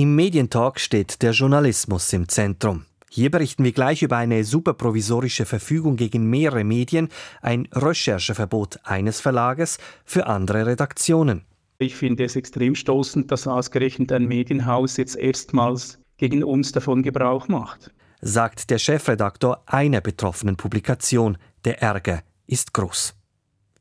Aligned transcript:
Im 0.00 0.14
Medientalk 0.14 0.80
steht 0.80 1.20
der 1.20 1.32
Journalismus 1.32 2.10
im 2.14 2.26
Zentrum. 2.26 2.86
Hier 3.10 3.30
berichten 3.30 3.64
wir 3.64 3.72
gleich 3.72 4.00
über 4.00 4.16
eine 4.16 4.44
superprovisorische 4.44 5.44
Verfügung 5.44 5.96
gegen 5.96 6.30
mehrere 6.30 6.64
Medien, 6.64 7.10
ein 7.42 7.68
Rechercheverbot 7.70 8.78
eines 8.84 9.20
Verlages 9.20 9.76
für 10.06 10.26
andere 10.26 10.64
Redaktionen. 10.64 11.44
Ich 11.76 11.96
finde 11.96 12.24
es 12.24 12.34
extrem 12.34 12.76
stoßend, 12.76 13.30
dass 13.30 13.46
ausgerechnet 13.46 14.10
ein 14.12 14.24
Medienhaus 14.24 14.96
jetzt 14.96 15.16
erstmals 15.16 15.98
gegen 16.16 16.44
uns 16.44 16.72
davon 16.72 17.02
Gebrauch 17.02 17.48
macht. 17.48 17.92
Sagt 18.22 18.70
der 18.70 18.78
Chefredaktor 18.78 19.62
einer 19.66 20.00
betroffenen 20.00 20.56
Publikation. 20.56 21.36
Der 21.66 21.82
Ärger 21.82 22.22
ist 22.46 22.72
groß. 22.72 23.19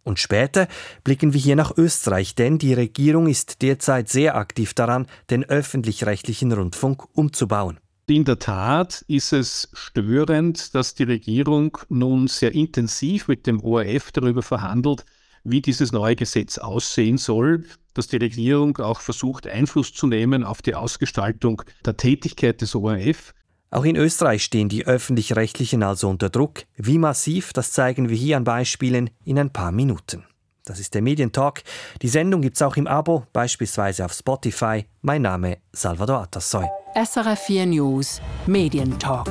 Und 0.03 0.19
später 0.19 0.67
blicken 1.03 1.33
wir 1.33 1.39
hier 1.39 1.55
nach 1.55 1.77
Österreich, 1.77 2.35
denn 2.35 2.57
die 2.57 2.73
Regierung 2.73 3.27
ist 3.27 3.61
derzeit 3.61 4.09
sehr 4.09 4.35
aktiv 4.35 4.73
daran, 4.73 5.07
den 5.29 5.43
öffentlich-rechtlichen 5.43 6.51
Rundfunk 6.51 7.03
umzubauen. 7.13 7.79
In 8.07 8.25
der 8.25 8.39
Tat 8.39 9.05
ist 9.07 9.33
es 9.33 9.69
störend, 9.73 10.73
dass 10.73 10.95
die 10.95 11.03
Regierung 11.03 11.77
nun 11.89 12.27
sehr 12.27 12.55
intensiv 12.55 13.27
mit 13.27 13.45
dem 13.45 13.61
ORF 13.61 14.11
darüber 14.11 14.41
verhandelt, 14.41 15.05
wie 15.43 15.61
dieses 15.61 15.91
neue 15.91 16.15
Gesetz 16.15 16.57
aussehen 16.57 17.19
soll, 17.19 17.65
dass 17.93 18.07
die 18.07 18.17
Regierung 18.17 18.77
auch 18.77 19.01
versucht, 19.01 19.45
Einfluss 19.45 19.93
zu 19.93 20.07
nehmen 20.07 20.43
auf 20.43 20.61
die 20.61 20.73
Ausgestaltung 20.73 21.61
der 21.85 21.97
Tätigkeit 21.97 22.61
des 22.61 22.73
ORF. 22.73 23.33
Auch 23.71 23.85
in 23.85 23.95
Österreich 23.95 24.43
stehen 24.43 24.67
die 24.67 24.87
öffentlich-rechtlichen 24.87 25.83
also 25.83 26.09
unter 26.09 26.29
Druck. 26.29 26.63
Wie 26.75 26.97
massiv, 26.97 27.53
das 27.53 27.71
zeigen 27.71 28.09
wir 28.09 28.17
hier 28.17 28.37
an 28.37 28.43
Beispielen 28.43 29.11
in 29.25 29.37
ein 29.37 29.53
paar 29.53 29.71
Minuten. 29.71 30.25
Das 30.65 30.79
ist 30.79 30.95
der 30.95 31.03
Medientalk. 31.03 31.61
Die 32.01 32.07
Sendung 32.07 32.41
gibt 32.41 32.55
es 32.55 32.63
auch 32.63 32.77
im 32.77 32.87
Abo, 32.87 33.25
beispielsweise 33.31 34.05
auf 34.05 34.13
Spotify. 34.13 34.85
Mein 35.01 35.21
Name 35.21 35.59
Salvador 35.71 36.21
Atassoy. 36.21 36.65
SRF 36.95 37.39
4 37.39 37.65
News 37.67 38.21
Medientalk. 38.47 39.29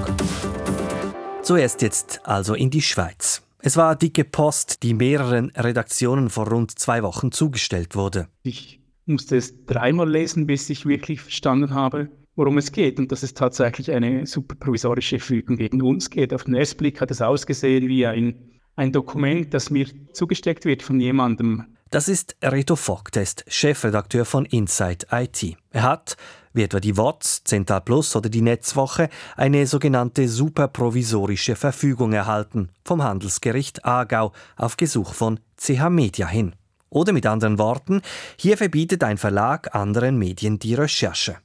Zuerst 1.42 1.82
jetzt 1.82 2.20
also 2.24 2.54
in 2.54 2.70
die 2.70 2.82
Schweiz. 2.82 3.42
Es 3.60 3.76
war 3.76 3.96
dicke 3.96 4.24
Post, 4.24 4.84
die 4.84 4.94
mehreren 4.94 5.50
Redaktionen 5.50 6.30
vor 6.30 6.48
rund 6.48 6.78
zwei 6.78 7.02
Wochen 7.02 7.32
zugestellt 7.32 7.96
wurde. 7.96 8.28
Ich 8.44 8.80
musste 9.04 9.36
es 9.36 9.64
dreimal 9.66 10.08
lesen, 10.08 10.46
bis 10.46 10.70
ich 10.70 10.86
wirklich 10.86 11.22
verstanden 11.22 11.74
habe, 11.74 12.08
worum 12.38 12.56
es 12.56 12.70
geht 12.70 13.00
und 13.00 13.10
dass 13.10 13.24
es 13.24 13.34
tatsächlich 13.34 13.90
eine 13.90 14.24
superprovisorische 14.24 15.18
Fügung 15.18 15.56
gegen 15.56 15.82
uns 15.82 16.08
geht. 16.08 16.32
Auf 16.32 16.44
den 16.44 16.54
ersten 16.54 16.78
Blick 16.78 17.00
hat 17.00 17.10
es 17.10 17.20
ausgesehen 17.20 17.88
wie 17.88 18.06
ein, 18.06 18.36
ein 18.76 18.92
Dokument, 18.92 19.52
das 19.52 19.70
mir 19.70 19.88
zugesteckt 20.12 20.64
wird 20.64 20.82
von 20.82 21.00
jemandem. 21.00 21.64
Das 21.90 22.06
ist 22.06 22.36
Reto 22.42 22.76
Vogt, 22.76 23.16
ist 23.16 23.44
Chefredakteur 23.48 24.24
von 24.24 24.44
Inside 24.44 25.06
IT. 25.10 25.56
Er 25.72 25.82
hat 25.82 26.16
wie 26.52 26.62
etwa 26.62 26.80
die 26.80 26.96
WOTS, 26.96 27.44
Central 27.44 27.80
Plus 27.80 28.14
oder 28.16 28.28
die 28.28 28.42
Netzwoche, 28.42 29.08
eine 29.36 29.66
sogenannte 29.66 30.28
superprovisorische 30.28 31.56
Verfügung 31.56 32.12
erhalten 32.12 32.70
vom 32.84 33.02
Handelsgericht 33.02 33.84
Aargau 33.84 34.32
auf 34.56 34.76
Gesuch 34.76 35.12
von 35.14 35.40
CH 35.56 35.90
Media 35.90 36.26
hin. 36.26 36.54
Oder 36.88 37.12
mit 37.12 37.26
anderen 37.26 37.58
Worten, 37.58 38.00
hier 38.36 38.56
verbietet 38.56 39.04
ein 39.04 39.18
Verlag 39.18 39.74
anderen 39.74 40.18
Medien 40.18 40.58
die 40.58 40.74
Recherche. 40.74 41.36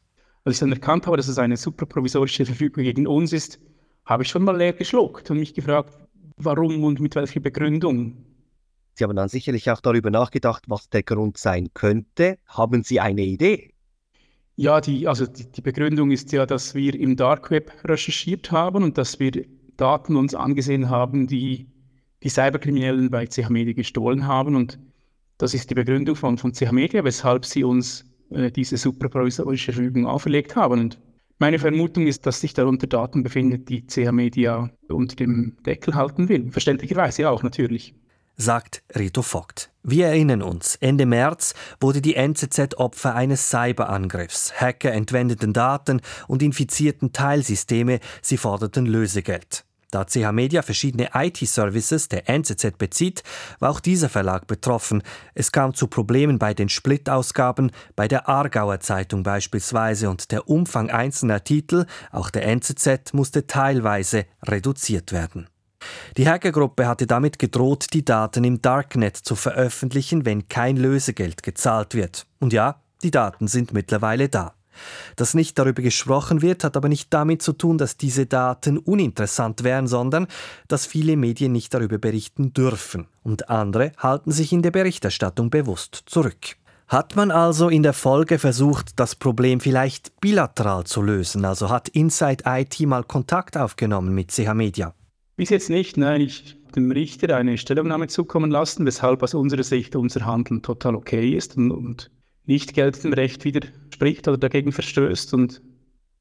Als 0.45 0.55
ich 0.55 0.59
dann 0.59 0.71
erkannt 0.71 1.07
habe, 1.07 1.17
dass 1.17 1.27
es 1.27 1.37
eine 1.37 1.55
superprovisorische 1.55 2.45
Verfügung 2.45 2.83
gegen 2.83 3.07
uns 3.07 3.31
ist, 3.31 3.59
habe 4.05 4.23
ich 4.23 4.29
schon 4.29 4.43
mal 4.43 4.57
leer 4.57 4.73
geschluckt 4.73 5.31
und 5.31 5.39
mich 5.39 5.53
gefragt, 5.53 5.97
warum 6.37 6.83
und 6.83 6.99
mit 6.99 7.15
welcher 7.15 7.39
Begründung. 7.39 8.25
Sie 8.95 9.03
haben 9.03 9.15
dann 9.15 9.29
sicherlich 9.29 9.71
auch 9.71 9.79
darüber 9.79 10.11
nachgedacht, 10.11 10.65
was 10.67 10.89
der 10.89 11.03
Grund 11.03 11.37
sein 11.37 11.69
könnte. 11.73 12.37
Haben 12.45 12.83
Sie 12.83 12.99
eine 12.99 13.23
Idee? 13.23 13.71
Ja, 14.55 14.81
die, 14.81 15.07
also 15.07 15.25
die, 15.25 15.51
die, 15.51 15.61
Begründung 15.61 16.11
ist 16.11 16.31
ja, 16.31 16.45
dass 16.45 16.75
wir 16.75 16.93
im 16.93 17.15
Dark 17.15 17.49
Web 17.49 17.71
recherchiert 17.85 18.51
haben 18.51 18.83
und 18.83 18.99
dass 18.99 19.19
wir 19.19 19.45
Daten 19.77 20.15
uns 20.15 20.35
angesehen 20.35 20.89
haben, 20.89 21.25
die 21.25 21.67
die 22.21 22.29
Cyberkriminellen 22.29 23.09
bei 23.09 23.25
CH 23.25 23.49
Media 23.49 23.73
gestohlen 23.73 24.27
haben. 24.27 24.55
Und 24.55 24.77
das 25.39 25.55
ist 25.55 25.71
die 25.71 25.75
Begründung 25.75 26.15
von, 26.15 26.37
von 26.37 26.53
CH 26.53 26.71
Media, 26.71 27.03
weshalb 27.03 27.45
sie 27.45 27.63
uns 27.63 28.05
äh, 28.33 28.51
diese 28.51 28.77
superprovisorische 28.77 29.73
Verfügung 29.73 30.05
auferlegt 30.05 30.55
haben. 30.55 30.79
Und 30.79 30.99
meine 31.39 31.59
Vermutung 31.59 32.07
ist, 32.07 32.25
dass 32.25 32.41
sich 32.41 32.53
darunter 32.53 32.87
Daten 32.87 33.23
befinden, 33.23 33.65
die 33.65 33.85
CH 33.85 34.11
Media 34.11 34.69
unter 34.87 35.15
dem 35.15 35.57
Deckel 35.65 35.95
halten 35.95 36.29
will. 36.29 36.51
Verständlicherweise 36.51 37.29
auch 37.29 37.43
natürlich 37.43 37.95
sagt 38.35 38.83
Rito 38.95 39.21
Vogt. 39.21 39.71
Wir 39.83 40.07
erinnern 40.07 40.41
uns, 40.41 40.75
Ende 40.77 41.05
März 41.05 41.53
wurde 41.79 42.01
die 42.01 42.15
NZZ 42.15 42.75
Opfer 42.77 43.15
eines 43.15 43.49
Cyberangriffs. 43.49 44.53
Hacker 44.59 44.91
entwendeten 44.91 45.53
Daten 45.53 46.01
und 46.27 46.41
infizierten 46.41 47.11
Teilsysteme, 47.13 47.99
sie 48.21 48.37
forderten 48.37 48.85
Lösegeld. 48.85 49.65
Da 49.93 50.05
CH 50.05 50.31
Media 50.31 50.63
verschiedene 50.63 51.09
IT-Services 51.13 52.09
der 52.09 52.27
NZZ 52.27 52.79
bezieht, 52.79 53.21
war 53.59 53.69
auch 53.69 53.79
dieser 53.79 54.09
Verlag 54.09 54.47
betroffen. 54.47 55.03
Es 55.35 55.51
kam 55.51 55.75
zu 55.75 55.85
Problemen 55.85 56.39
bei 56.39 56.55
den 56.55 56.67
Splittausgaben, 56.67 57.71
bei 57.95 58.07
der 58.07 58.27
Aargauer 58.27 58.79
Zeitung 58.79 59.21
beispielsweise 59.21 60.09
und 60.09 60.31
der 60.31 60.49
Umfang 60.49 60.89
einzelner 60.89 61.43
Titel, 61.43 61.85
auch 62.11 62.31
der 62.31 62.47
NZZ, 62.47 63.13
musste 63.13 63.45
teilweise 63.45 64.25
reduziert 64.41 65.11
werden. 65.11 65.47
Die 66.17 66.27
Hackergruppe 66.27 66.87
hatte 66.87 67.05
damit 67.05 67.37
gedroht, 67.37 67.87
die 67.93 68.03
Daten 68.03 68.43
im 68.45 68.63
Darknet 68.63 69.17
zu 69.17 69.35
veröffentlichen, 69.35 70.25
wenn 70.25 70.47
kein 70.47 70.77
Lösegeld 70.77 71.43
gezahlt 71.43 71.93
wird. 71.93 72.25
Und 72.39 72.51
ja, 72.51 72.81
die 73.03 73.11
Daten 73.11 73.47
sind 73.47 73.73
mittlerweile 73.73 74.27
da. 74.27 74.55
Dass 75.15 75.33
nicht 75.33 75.57
darüber 75.57 75.81
gesprochen 75.81 76.41
wird, 76.41 76.63
hat 76.63 76.77
aber 76.77 76.89
nicht 76.89 77.13
damit 77.13 77.41
zu 77.41 77.53
tun, 77.53 77.77
dass 77.77 77.97
diese 77.97 78.25
Daten 78.25 78.77
uninteressant 78.77 79.63
wären, 79.63 79.87
sondern 79.87 80.27
dass 80.67 80.85
viele 80.85 81.17
Medien 81.17 81.51
nicht 81.51 81.73
darüber 81.73 81.97
berichten 81.97 82.53
dürfen. 82.53 83.07
Und 83.23 83.49
andere 83.49 83.91
halten 83.97 84.31
sich 84.31 84.51
in 84.51 84.61
der 84.61 84.71
Berichterstattung 84.71 85.49
bewusst 85.49 86.03
zurück. 86.05 86.57
Hat 86.87 87.15
man 87.15 87.31
also 87.31 87.69
in 87.69 87.81
der 87.81 87.93
Folge 87.93 88.37
versucht, 88.37 88.99
das 88.99 89.15
Problem 89.15 89.59
vielleicht 89.59 90.19
bilateral 90.19 90.83
zu 90.83 91.01
lösen? 91.01 91.45
Also 91.45 91.69
hat 91.69 91.87
Inside 91.89 92.43
IT 92.45 92.79
mal 92.81 93.03
Kontakt 93.03 93.57
aufgenommen 93.57 94.13
mit 94.13 94.31
CH 94.31 94.53
Media? 94.53 94.93
Bis 95.35 95.49
jetzt 95.49 95.69
nicht. 95.69 95.97
Nein, 95.97 96.21
ich 96.21 96.57
dem 96.75 96.91
Richter 96.91 97.35
eine 97.35 97.57
Stellungnahme 97.57 98.07
zukommen 98.07 98.51
lassen, 98.51 98.85
weshalb 98.85 99.23
aus 99.23 99.33
unserer 99.33 99.63
Sicht 99.63 99.95
unser 99.95 100.25
Handeln 100.25 100.61
total 100.61 100.95
okay 100.95 101.35
ist 101.35 101.57
und, 101.57 101.71
und 101.71 102.11
nicht 102.45 102.73
geltendem 102.73 103.13
Recht 103.13 103.45
widerspricht 103.93 104.27
oder 104.27 104.37
dagegen 104.37 104.71
verstößt. 104.71 105.33
Und 105.33 105.61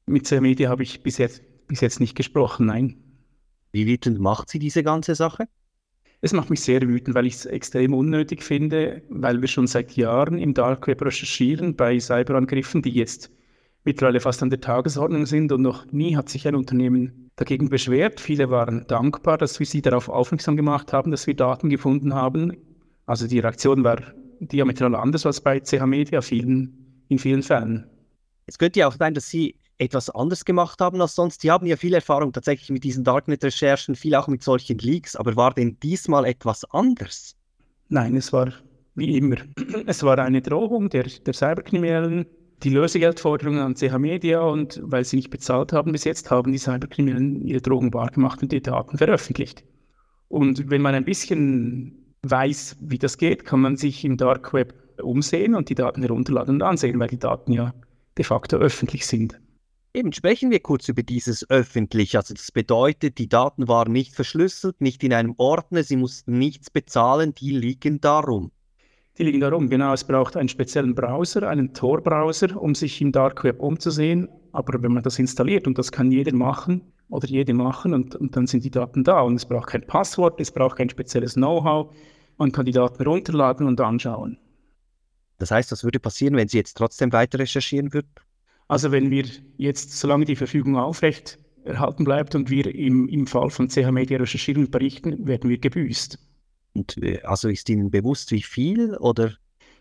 mit 0.05 0.29
der 0.29 0.41
Media 0.41 0.69
habe 0.69 0.83
ich 0.83 1.03
bis 1.03 1.17
jetzt, 1.17 1.41
bis 1.67 1.81
jetzt 1.81 1.99
nicht 1.99 2.15
gesprochen, 2.15 2.67
nein. 2.67 2.95
Wie 3.71 3.87
wütend 3.87 4.19
macht 4.19 4.49
Sie 4.49 4.59
diese 4.59 4.83
ganze 4.83 5.15
Sache? 5.15 5.47
Es 6.21 6.31
macht 6.31 6.49
mich 6.49 6.61
sehr 6.61 6.81
wütend, 6.81 7.15
weil 7.15 7.25
ich 7.25 7.33
es 7.33 7.45
extrem 7.45 7.93
unnötig 7.93 8.43
finde, 8.43 9.01
weil 9.09 9.41
wir 9.41 9.47
schon 9.47 9.67
seit 9.67 9.97
Jahren 9.97 10.37
im 10.37 10.53
Dark 10.53 10.87
Web 10.87 11.01
recherchieren 11.01 11.75
bei 11.75 11.99
Cyberangriffen, 11.99 12.81
die 12.81 12.91
jetzt 12.91 13.29
mittlerweile 13.83 14.21
fast 14.21 14.41
an 14.41 14.49
der 14.49 14.61
Tagesordnung 14.61 15.25
sind 15.25 15.51
und 15.51 15.61
noch 15.61 15.91
nie 15.91 16.15
hat 16.15 16.29
sich 16.29 16.47
ein 16.47 16.55
Unternehmen 16.55 17.29
dagegen 17.35 17.67
beschwert. 17.67 18.21
Viele 18.21 18.49
waren 18.49 18.85
dankbar, 18.87 19.37
dass 19.37 19.59
wir 19.59 19.65
sie 19.65 19.81
darauf 19.81 20.07
aufmerksam 20.07 20.55
gemacht 20.55 20.93
haben, 20.93 21.11
dass 21.11 21.27
wir 21.27 21.35
Daten 21.35 21.69
gefunden 21.69 22.13
haben. 22.13 22.55
Also 23.05 23.27
die 23.27 23.39
Reaktion 23.39 23.83
war 23.83 23.97
diametral 24.39 24.95
anders 24.95 25.25
als 25.25 25.41
bei 25.41 25.59
CH 25.59 25.85
Media 25.85 26.21
vielen, 26.21 26.82
in 27.13 27.19
vielen 27.19 27.43
Fällen. 27.43 27.89
Es 28.45 28.57
könnte 28.57 28.81
ja 28.81 28.87
auch 28.87 28.95
sein, 28.97 29.13
dass 29.13 29.29
Sie 29.29 29.55
etwas 29.77 30.09
anders 30.09 30.45
gemacht 30.45 30.79
haben 30.81 31.01
als 31.01 31.15
sonst. 31.15 31.41
Sie 31.41 31.51
haben 31.51 31.65
ja 31.65 31.75
viel 31.75 31.93
Erfahrung 31.93 32.31
tatsächlich 32.31 32.69
mit 32.69 32.83
diesen 32.83 33.03
Darknet-Recherchen, 33.03 33.95
viel 33.95 34.15
auch 34.15 34.27
mit 34.27 34.43
solchen 34.43 34.77
Leaks. 34.77 35.15
Aber 35.15 35.35
war 35.35 35.53
denn 35.53 35.77
diesmal 35.81 36.25
etwas 36.25 36.63
anders? 36.71 37.35
Nein, 37.89 38.15
es 38.15 38.31
war 38.33 38.51
wie 38.95 39.17
immer. 39.17 39.37
Es 39.87 40.03
war 40.03 40.19
eine 40.19 40.41
Drohung 40.41 40.89
der, 40.89 41.03
der 41.03 41.33
Cyberkriminellen, 41.33 42.25
die 42.61 42.69
Lösegeldforderungen 42.69 43.59
an 43.59 43.75
CH 43.75 43.97
Media 43.97 44.41
und 44.41 44.79
weil 44.83 45.03
sie 45.03 45.17
nicht 45.17 45.29
bezahlt 45.29 45.73
haben 45.73 45.91
bis 45.91 46.03
jetzt, 46.03 46.29
haben 46.31 46.51
die 46.51 46.59
Cyberkriminellen 46.59 47.41
ihre 47.41 47.61
Drogen 47.61 47.93
wahrgemacht 47.93 48.41
und 48.41 48.51
die 48.51 48.61
Daten 48.61 48.97
veröffentlicht. 48.97 49.63
Und 50.29 50.69
wenn 50.69 50.81
man 50.81 50.95
ein 50.95 51.05
bisschen 51.05 52.15
weiß, 52.21 52.77
wie 52.79 52.97
das 52.97 53.17
geht, 53.17 53.45
kann 53.45 53.59
man 53.59 53.75
sich 53.75 54.05
im 54.05 54.17
Dark 54.17 54.53
Web 54.53 54.73
umsehen 55.03 55.55
und 55.55 55.69
die 55.69 55.75
Daten 55.75 56.01
herunterladen 56.01 56.55
und 56.55 56.61
ansehen, 56.61 56.99
weil 56.99 57.07
die 57.07 57.19
Daten 57.19 57.51
ja 57.51 57.73
de 58.17 58.25
facto 58.25 58.57
öffentlich 58.57 59.05
sind. 59.05 59.39
Eben 59.95 60.11
sprechen 60.11 60.49
wir 60.49 60.59
kurz 60.59 60.89
über 60.89 61.03
dieses 61.03 61.47
öffentlich. 61.51 62.17
Also 62.17 62.33
das 62.33 62.51
bedeutet, 62.51 63.19
die 63.19 63.29
Daten 63.29 63.67
waren 63.67 63.91
nicht 63.91 64.15
verschlüsselt, 64.15 64.81
nicht 64.81 65.03
in 65.03 65.13
einem 65.13 65.35
Ordner, 65.37 65.83
sie 65.83 65.97
mussten 65.97 66.39
nichts 66.39 66.71
bezahlen, 66.71 67.35
die 67.35 67.51
liegen 67.51 68.01
darum. 68.01 68.51
Die 69.19 69.23
liegen 69.23 69.39
darum. 69.39 69.69
Genau, 69.69 69.93
es 69.93 70.03
braucht 70.03 70.35
einen 70.35 70.49
speziellen 70.49 70.95
Browser, 70.95 71.47
einen 71.47 71.75
Tor-Browser, 71.75 72.59
um 72.59 72.73
sich 72.73 72.99
im 73.01 73.11
Dark 73.11 73.43
Web 73.43 73.59
umzusehen. 73.59 74.27
Aber 74.51 74.81
wenn 74.81 74.93
man 74.93 75.03
das 75.03 75.19
installiert, 75.19 75.67
und 75.67 75.77
das 75.77 75.91
kann 75.91 76.11
jeder 76.11 76.35
machen 76.35 76.81
oder 77.09 77.27
jede 77.27 77.53
machen, 77.53 77.93
und, 77.93 78.15
und 78.15 78.35
dann 78.35 78.47
sind 78.47 78.63
die 78.63 78.71
Daten 78.71 79.03
da. 79.03 79.21
Und 79.21 79.35
es 79.35 79.45
braucht 79.45 79.69
kein 79.69 79.85
Passwort, 79.85 80.41
es 80.41 80.49
braucht 80.49 80.77
kein 80.77 80.89
spezielles 80.89 81.35
Know-how. 81.35 81.93
Man 82.39 82.51
kann 82.51 82.65
die 82.65 82.71
Daten 82.71 83.03
runterladen 83.03 83.67
und 83.67 83.79
anschauen. 83.79 84.39
Das 85.43 85.51
heißt, 85.51 85.73
was 85.73 85.83
würde 85.83 85.99
passieren, 85.99 86.37
wenn 86.37 86.47
Sie 86.47 86.55
jetzt 86.55 86.77
trotzdem 86.77 87.11
weiter 87.11 87.37
recherchieren 87.37 87.91
würden? 87.91 88.07
Also 88.69 88.93
wenn 88.93 89.11
wir 89.11 89.25
jetzt, 89.57 89.91
solange 89.99 90.23
die 90.23 90.37
Verfügung 90.37 90.77
aufrecht 90.77 91.37
erhalten 91.65 92.05
bleibt 92.05 92.33
und 92.33 92.49
wir 92.49 92.73
im, 92.73 93.09
im 93.09 93.27
Fall 93.27 93.49
von 93.49 93.67
CH 93.67 93.91
Media 93.91 94.17
recherchieren 94.17 94.63
und 94.63 94.71
berichten, 94.71 95.27
werden 95.27 95.49
wir 95.49 95.57
gebüßt. 95.57 96.17
Und 96.75 96.97
äh, 97.03 97.19
also 97.23 97.49
ist 97.49 97.67
Ihnen 97.67 97.91
bewusst, 97.91 98.31
wie 98.31 98.41
viel 98.41 98.95
oder? 98.95 99.33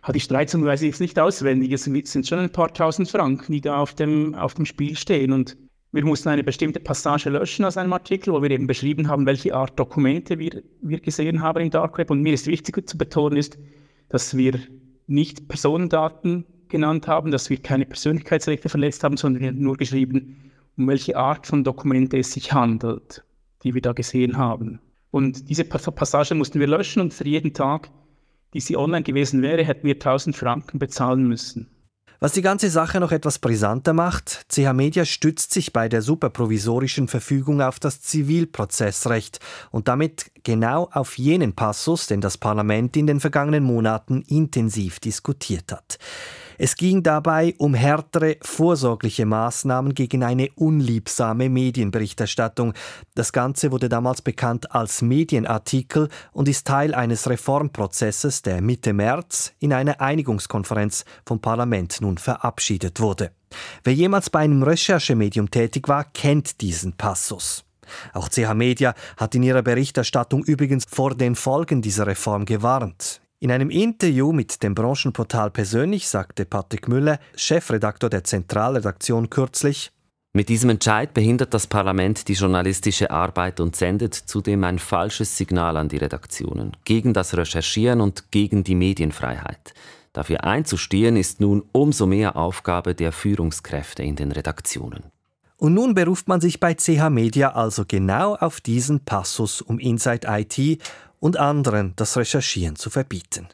Hat 0.02 0.16
die 0.16 0.20
Streitsumme 0.20 0.66
weiß 0.66 0.82
ich 0.82 0.88
jetzt 0.88 1.00
nicht 1.00 1.16
auswendig. 1.20 1.70
Es 1.70 1.84
sind 1.84 2.26
schon 2.26 2.40
ein 2.40 2.50
paar 2.50 2.74
tausend 2.74 3.08
Franken, 3.08 3.52
die 3.52 3.60
da 3.60 3.76
auf 3.76 3.94
dem, 3.94 4.34
auf 4.34 4.54
dem 4.54 4.66
Spiel 4.66 4.96
stehen. 4.96 5.30
Und 5.30 5.56
wir 5.92 6.04
mussten 6.04 6.28
eine 6.28 6.42
bestimmte 6.42 6.80
Passage 6.80 7.30
löschen 7.30 7.64
aus 7.64 7.76
einem 7.76 7.92
Artikel, 7.92 8.32
wo 8.32 8.42
wir 8.42 8.50
eben 8.50 8.66
beschrieben 8.66 9.06
haben, 9.06 9.26
welche 9.26 9.54
Art 9.54 9.78
Dokumente 9.78 10.40
wir, 10.40 10.60
wir 10.80 10.98
gesehen 10.98 11.40
haben 11.40 11.62
im 11.62 11.70
Dark 11.70 11.98
Web. 11.98 12.10
Und 12.10 12.22
mir 12.22 12.34
ist 12.34 12.48
wichtig 12.48 12.88
zu 12.88 12.98
betonen 12.98 13.36
ist, 13.36 13.60
dass 14.08 14.36
wir 14.36 14.58
nicht 15.12 15.48
Personendaten 15.48 16.44
genannt 16.68 17.06
haben, 17.06 17.30
dass 17.30 17.50
wir 17.50 17.58
keine 17.58 17.86
Persönlichkeitsrechte 17.86 18.68
verletzt 18.68 19.04
haben, 19.04 19.16
sondern 19.16 19.42
wir 19.42 19.48
haben 19.48 19.60
nur 19.60 19.76
geschrieben, 19.76 20.50
um 20.76 20.88
welche 20.88 21.16
Art 21.16 21.46
von 21.46 21.64
Dokumente 21.64 22.18
es 22.18 22.32
sich 22.32 22.52
handelt, 22.52 23.22
die 23.62 23.74
wir 23.74 23.82
da 23.82 23.92
gesehen 23.92 24.38
haben. 24.38 24.80
Und 25.10 25.50
diese 25.50 25.64
Passage 25.64 26.34
mussten 26.34 26.58
wir 26.58 26.66
löschen 26.66 27.02
und 27.02 27.12
für 27.12 27.26
jeden 27.26 27.52
Tag, 27.52 27.90
die 28.54 28.60
sie 28.60 28.76
online 28.76 29.02
gewesen 29.02 29.42
wäre, 29.42 29.64
hätten 29.64 29.86
wir 29.86 29.94
1000 29.94 30.34
Franken 30.34 30.78
bezahlen 30.78 31.28
müssen. 31.28 31.68
Was 32.22 32.30
die 32.30 32.40
ganze 32.40 32.70
Sache 32.70 33.00
noch 33.00 33.10
etwas 33.10 33.40
brisanter 33.40 33.94
macht, 33.94 34.46
CH 34.48 34.72
Media 34.74 35.04
stützt 35.04 35.52
sich 35.52 35.72
bei 35.72 35.88
der 35.88 36.02
superprovisorischen 36.02 37.08
Verfügung 37.08 37.60
auf 37.60 37.80
das 37.80 38.00
Zivilprozessrecht 38.00 39.40
und 39.72 39.88
damit 39.88 40.30
genau 40.44 40.88
auf 40.92 41.18
jenen 41.18 41.52
Passus, 41.56 42.06
den 42.06 42.20
das 42.20 42.38
Parlament 42.38 42.96
in 42.96 43.08
den 43.08 43.18
vergangenen 43.18 43.64
Monaten 43.64 44.22
intensiv 44.28 45.00
diskutiert 45.00 45.72
hat. 45.72 45.98
Es 46.58 46.76
ging 46.76 47.02
dabei 47.02 47.54
um 47.58 47.74
härtere 47.74 48.36
vorsorgliche 48.42 49.26
Maßnahmen 49.26 49.94
gegen 49.94 50.22
eine 50.22 50.48
unliebsame 50.56 51.48
Medienberichterstattung. 51.48 52.74
Das 53.14 53.32
Ganze 53.32 53.72
wurde 53.72 53.88
damals 53.88 54.22
bekannt 54.22 54.72
als 54.74 55.02
Medienartikel 55.02 56.08
und 56.32 56.48
ist 56.48 56.66
Teil 56.66 56.94
eines 56.94 57.28
Reformprozesses, 57.28 58.42
der 58.42 58.60
Mitte 58.60 58.92
März 58.92 59.52
in 59.58 59.72
einer 59.72 60.00
Einigungskonferenz 60.00 61.04
vom 61.24 61.40
Parlament 61.40 62.00
nun 62.00 62.18
verabschiedet 62.18 63.00
wurde. 63.00 63.32
Wer 63.84 63.94
jemals 63.94 64.30
bei 64.30 64.40
einem 64.40 64.62
Recherchemedium 64.62 65.50
tätig 65.50 65.88
war, 65.88 66.04
kennt 66.04 66.60
diesen 66.60 66.92
Passus. 66.94 67.64
Auch 68.12 68.28
CH 68.28 68.54
Media 68.54 68.94
hat 69.16 69.34
in 69.34 69.42
ihrer 69.42 69.62
Berichterstattung 69.62 70.44
übrigens 70.44 70.84
vor 70.88 71.14
den 71.14 71.34
Folgen 71.34 71.82
dieser 71.82 72.06
Reform 72.06 72.44
gewarnt. 72.44 73.21
In 73.42 73.50
einem 73.50 73.70
Interview 73.70 74.30
mit 74.30 74.62
dem 74.62 74.72
Branchenportal 74.72 75.50
persönlich 75.50 76.06
sagte 76.06 76.44
Patrick 76.44 76.86
Müller, 76.86 77.18
Chefredaktor 77.34 78.08
der 78.08 78.22
Zentralredaktion, 78.22 79.30
kürzlich, 79.30 79.90
mit 80.32 80.48
diesem 80.48 80.70
Entscheid 80.70 81.12
behindert 81.12 81.52
das 81.52 81.66
Parlament 81.66 82.28
die 82.28 82.34
journalistische 82.34 83.10
Arbeit 83.10 83.58
und 83.58 83.74
sendet 83.74 84.14
zudem 84.14 84.62
ein 84.62 84.78
falsches 84.78 85.36
Signal 85.36 85.76
an 85.76 85.88
die 85.88 85.96
Redaktionen 85.96 86.76
gegen 86.84 87.14
das 87.14 87.36
Recherchieren 87.36 88.00
und 88.00 88.30
gegen 88.30 88.62
die 88.62 88.76
Medienfreiheit. 88.76 89.74
Dafür 90.12 90.44
einzustehen 90.44 91.16
ist 91.16 91.40
nun 91.40 91.64
umso 91.72 92.06
mehr 92.06 92.36
Aufgabe 92.36 92.94
der 92.94 93.10
Führungskräfte 93.10 94.04
in 94.04 94.14
den 94.14 94.30
Redaktionen. 94.30 95.02
Und 95.56 95.74
nun 95.74 95.94
beruft 95.94 96.28
man 96.28 96.40
sich 96.40 96.60
bei 96.60 96.74
CH 96.74 97.10
Media 97.10 97.54
also 97.54 97.84
genau 97.88 98.36
auf 98.36 98.60
diesen 98.60 99.04
Passus 99.04 99.60
um 99.60 99.80
Inside 99.80 100.28
IT 100.28 100.80
und 101.22 101.38
anderen 101.38 101.94
das 101.96 102.16
Recherchieren 102.16 102.74
zu 102.74 102.90
verbieten. 102.90 103.48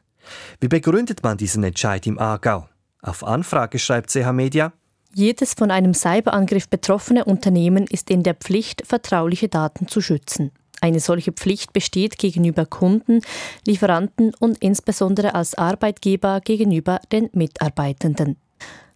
Wie 0.58 0.68
begründet 0.68 1.22
man 1.22 1.36
diesen 1.36 1.62
Entscheid 1.62 2.06
im 2.06 2.18
Aargau? 2.18 2.66
Auf 3.02 3.22
Anfrage 3.22 3.78
schreibt 3.78 4.10
CH 4.10 4.32
Media, 4.32 4.72
jedes 5.14 5.54
von 5.54 5.70
einem 5.70 5.94
Cyberangriff 5.94 6.68
betroffene 6.68 7.24
Unternehmen 7.24 7.86
ist 7.86 8.10
in 8.10 8.22
der 8.22 8.34
Pflicht, 8.34 8.86
vertrauliche 8.86 9.48
Daten 9.48 9.88
zu 9.88 10.00
schützen. 10.00 10.50
Eine 10.80 11.00
solche 11.00 11.32
Pflicht 11.32 11.72
besteht 11.72 12.18
gegenüber 12.18 12.66
Kunden, 12.66 13.20
Lieferanten 13.66 14.32
und 14.38 14.58
insbesondere 14.58 15.34
als 15.34 15.56
Arbeitgeber 15.56 16.40
gegenüber 16.40 17.00
den 17.10 17.30
Mitarbeitenden. 17.32 18.36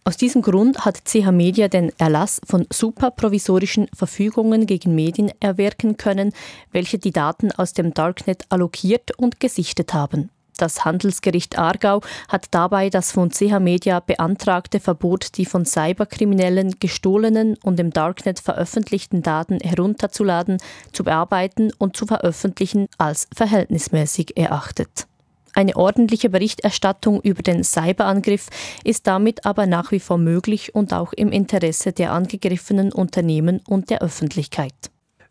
Aus 0.05 0.17
diesem 0.17 0.41
Grund 0.41 0.83
hat 0.83 1.05
CH 1.05 1.31
Media 1.31 1.69
den 1.69 1.93
Erlass 1.97 2.41
von 2.45 2.67
superprovisorischen 2.71 3.87
Verfügungen 3.95 4.65
gegen 4.65 4.93
Medien 4.93 5.31
erwirken 5.39 5.95
können, 5.95 6.33
welche 6.73 6.99
die 6.99 7.11
Daten 7.11 7.53
aus 7.53 7.71
dem 7.71 7.93
Darknet 7.93 8.43
allokiert 8.49 9.17
und 9.17 9.39
gesichtet 9.39 9.93
haben. 9.93 10.29
Das 10.57 10.83
Handelsgericht 10.83 11.57
Aargau 11.57 12.01
hat 12.27 12.47
dabei 12.51 12.89
das 12.89 13.13
von 13.13 13.31
CH 13.31 13.59
Media 13.59 14.01
beantragte 14.01 14.81
Verbot, 14.81 15.37
die 15.37 15.45
von 15.45 15.65
Cyberkriminellen 15.65 16.79
gestohlenen 16.79 17.57
und 17.63 17.79
im 17.79 17.91
Darknet 17.91 18.39
veröffentlichten 18.39 19.23
Daten 19.23 19.59
herunterzuladen, 19.61 20.57
zu 20.91 21.05
bearbeiten 21.05 21.71
und 21.77 21.95
zu 21.95 22.05
veröffentlichen 22.05 22.87
als 22.97 23.27
verhältnismäßig 23.33 24.35
erachtet. 24.35 25.07
Eine 25.53 25.75
ordentliche 25.75 26.29
Berichterstattung 26.29 27.21
über 27.21 27.43
den 27.43 27.63
Cyberangriff 27.63 28.47
ist 28.83 29.07
damit 29.07 29.45
aber 29.45 29.67
nach 29.67 29.91
wie 29.91 29.99
vor 29.99 30.17
möglich 30.17 30.73
und 30.73 30.93
auch 30.93 31.13
im 31.13 31.31
Interesse 31.31 31.93
der 31.93 32.11
angegriffenen 32.11 32.91
Unternehmen 32.91 33.61
und 33.67 33.89
der 33.89 34.01
Öffentlichkeit. 34.01 34.73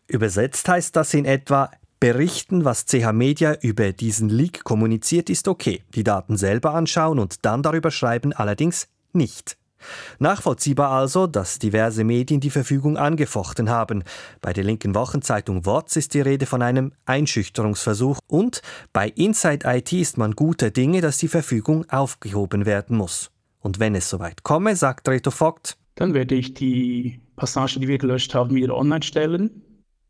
Übersetzt 0.07 0.67
heißt 0.67 0.95
das 0.95 1.13
in 1.13 1.25
etwa, 1.25 1.69
berichten, 1.99 2.65
was 2.65 2.85
CH 2.85 3.13
Media 3.13 3.55
über 3.61 3.93
diesen 3.93 4.27
Leak 4.29 4.63
kommuniziert, 4.63 5.29
ist 5.29 5.47
okay. 5.47 5.83
Die 5.95 6.03
Daten 6.03 6.35
selber 6.35 6.73
anschauen 6.73 7.19
und 7.19 7.45
dann 7.45 7.63
darüber 7.63 7.91
schreiben 7.91 8.33
allerdings 8.33 8.87
nicht. 9.13 9.57
Nachvollziehbar 10.19 10.91
also, 10.91 11.27
dass 11.27 11.59
diverse 11.59 12.03
Medien 12.03 12.39
die 12.39 12.49
Verfügung 12.49 12.97
angefochten 12.97 13.69
haben. 13.69 14.03
Bei 14.41 14.53
der 14.53 14.63
linken 14.63 14.95
Wochenzeitung 14.95 15.65
WOTS 15.65 15.95
ist 15.95 16.13
die 16.13 16.21
Rede 16.21 16.45
von 16.45 16.61
einem 16.61 16.93
Einschüchterungsversuch 17.05 18.19
und 18.27 18.61
bei 18.91 19.09
Inside 19.09 19.65
IT 19.65 19.93
ist 19.93 20.17
man 20.17 20.33
guter 20.33 20.71
Dinge, 20.71 21.01
dass 21.01 21.17
die 21.17 21.27
Verfügung 21.27 21.89
aufgehoben 21.89 22.65
werden 22.65 22.97
muss. 22.97 23.31
Und 23.59 23.79
wenn 23.79 23.95
es 23.95 24.09
soweit 24.09 24.43
komme, 24.43 24.75
sagt 24.75 25.07
Reto 25.07 25.31
Vogt, 25.31 25.77
dann 25.95 26.13
werde 26.13 26.35
ich 26.35 26.53
die 26.53 27.21
Passage, 27.35 27.79
die 27.79 27.87
wir 27.87 27.97
gelöscht 27.97 28.33
haben, 28.33 28.55
wieder 28.55 28.75
online 28.75 29.03
stellen. 29.03 29.61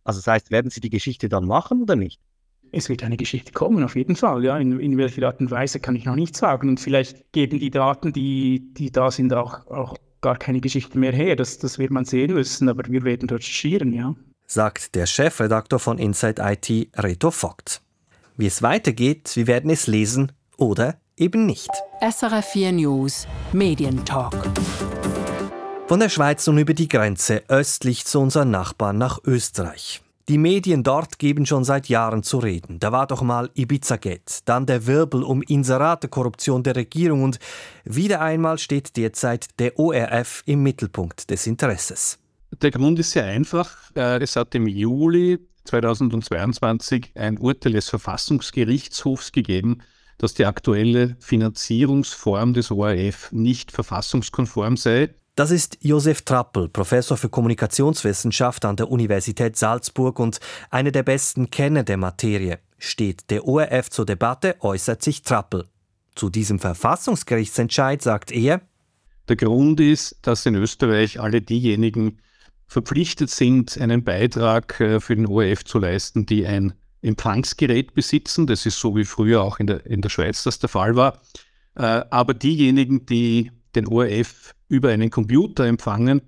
Also 0.03 0.19
das 0.19 0.27
heißt, 0.27 0.51
werden 0.51 0.71
Sie 0.71 0.81
die 0.81 0.89
Geschichte 0.89 1.29
dann 1.29 1.45
machen 1.45 1.83
oder 1.83 1.95
nicht? 1.95 2.19
Es 2.75 2.89
wird 2.89 3.03
eine 3.03 3.17
Geschichte 3.17 3.51
kommen, 3.51 3.83
auf 3.83 3.95
jeden 3.95 4.15
Fall. 4.15 4.43
Ja. 4.43 4.57
In, 4.57 4.79
in 4.79 4.97
welcher 4.97 5.27
Art 5.27 5.39
und 5.39 5.51
Weise 5.51 5.79
kann 5.79 5.95
ich 5.95 6.05
noch 6.05 6.15
nicht 6.15 6.35
sagen. 6.35 6.69
Und 6.69 6.79
vielleicht 6.79 7.31
geben 7.31 7.59
die 7.59 7.69
Daten, 7.69 8.11
die, 8.11 8.73
die 8.73 8.91
da 8.91 9.11
sind, 9.11 9.31
auch, 9.31 9.67
auch 9.67 9.95
gar 10.21 10.37
keine 10.37 10.59
Geschichte 10.59 10.97
mehr 10.97 11.11
her. 11.13 11.35
Das, 11.35 11.59
das 11.59 11.77
wird 11.77 11.91
man 11.91 12.05
sehen 12.05 12.33
müssen, 12.33 12.67
aber 12.67 12.83
wir 12.89 13.03
werden 13.03 13.29
recherchieren, 13.29 13.93
ja. 13.93 14.15
Sagt 14.47 14.95
der 14.95 15.05
Chefredakteur 15.05 15.77
von 15.77 15.99
Inside 15.99 16.41
IT, 16.41 16.89
Reto 16.97 17.29
Vogt. 17.29 17.81
Wie 18.37 18.47
es 18.47 18.63
weitergeht, 18.63 19.31
wir 19.35 19.45
werden 19.45 19.69
es 19.69 19.85
lesen 19.85 20.31
oder 20.57 20.97
eben 21.15 21.45
nicht. 21.45 21.69
SRF 22.01 22.45
4 22.53 22.71
News 22.71 23.27
Medientalk. 23.51 24.33
Von 25.87 25.99
der 25.99 26.09
Schweiz 26.09 26.47
nun 26.47 26.57
über 26.57 26.73
die 26.73 26.87
Grenze 26.87 27.43
östlich 27.49 28.05
zu 28.05 28.19
unseren 28.19 28.49
Nachbarn 28.49 28.97
nach 28.97 29.19
Österreich. 29.23 30.02
Die 30.29 30.37
Medien 30.37 30.83
dort 30.83 31.19
geben 31.19 31.45
schon 31.45 31.65
seit 31.65 31.89
Jahren 31.89 32.23
zu 32.23 32.37
reden. 32.37 32.79
Da 32.79 32.93
war 32.93 33.07
doch 33.07 33.21
mal 33.21 33.49
Ibiza-Gate, 33.55 34.39
dann 34.45 34.65
der 34.65 34.87
Wirbel 34.87 35.21
um 35.21 35.41
Inseratekorruption 35.41 36.63
der 36.63 36.77
Regierung 36.77 37.23
und 37.23 37.39
wieder 37.83 38.21
einmal 38.21 38.57
steht 38.57 38.95
derzeit 38.95 39.47
der 39.59 39.77
ORF 39.77 40.43
im 40.45 40.63
Mittelpunkt 40.63 41.29
des 41.29 41.45
Interesses. 41.45 42.19
Der 42.61 42.71
Grund 42.71 42.99
ist 42.99 43.11
sehr 43.11 43.25
einfach. 43.25 43.75
Äh, 43.97 44.23
es 44.23 44.37
hat 44.37 44.55
im 44.55 44.65
Juli 44.67 45.39
2022 45.65 47.11
ein 47.15 47.37
Urteil 47.37 47.73
des 47.73 47.89
Verfassungsgerichtshofs 47.89 49.33
gegeben, 49.33 49.79
dass 50.19 50.33
die 50.33 50.45
aktuelle 50.45 51.17
Finanzierungsform 51.19 52.53
des 52.53 52.71
ORF 52.71 53.29
nicht 53.33 53.73
verfassungskonform 53.73 54.77
sei 54.77 55.13
das 55.35 55.49
ist 55.49 55.79
Josef 55.81 56.21
Trappel, 56.21 56.69
Professor 56.69 57.17
für 57.17 57.29
Kommunikationswissenschaft 57.29 58.65
an 58.65 58.75
der 58.75 58.91
Universität 58.91 59.55
Salzburg 59.55 60.19
und 60.19 60.39
einer 60.69 60.91
der 60.91 61.03
besten 61.03 61.49
Kenner 61.49 61.83
der 61.83 61.97
Materie. 61.97 62.59
Steht 62.77 63.31
der 63.31 63.47
ORF 63.47 63.89
zur 63.89 64.05
Debatte, 64.05 64.55
äußert 64.59 65.01
sich 65.01 65.23
Trappel. 65.23 65.65
Zu 66.15 66.29
diesem 66.29 66.59
Verfassungsgerichtsentscheid 66.59 68.01
sagt 68.01 68.31
er, 68.31 68.61
der 69.27 69.35
Grund 69.37 69.79
ist, 69.79 70.17
dass 70.21 70.45
in 70.45 70.53
Österreich 70.55 71.19
alle 71.19 71.41
diejenigen 71.41 72.19
verpflichtet 72.67 73.29
sind, 73.29 73.79
einen 73.79 74.03
Beitrag 74.03 74.79
äh, 74.79 74.99
für 74.99 75.15
den 75.15 75.27
ORF 75.27 75.63
zu 75.63 75.79
leisten, 75.79 76.25
die 76.25 76.45
ein 76.45 76.73
Empfangsgerät 77.01 77.93
besitzen. 77.93 78.47
Das 78.47 78.65
ist 78.65 78.79
so 78.79 78.95
wie 78.95 79.05
früher 79.05 79.41
auch 79.41 79.59
in 79.59 79.67
der, 79.67 79.85
in 79.85 80.01
der 80.01 80.09
Schweiz 80.09 80.43
das 80.43 80.59
der 80.59 80.69
Fall 80.69 80.95
war. 80.95 81.21
Äh, 81.75 82.03
aber 82.09 82.33
diejenigen, 82.33 83.05
die 83.05 83.51
den 83.75 83.87
ORF 83.87 84.53
über 84.73 84.89
einen 84.89 85.09
Computer 85.09 85.65
empfangen, 85.65 86.21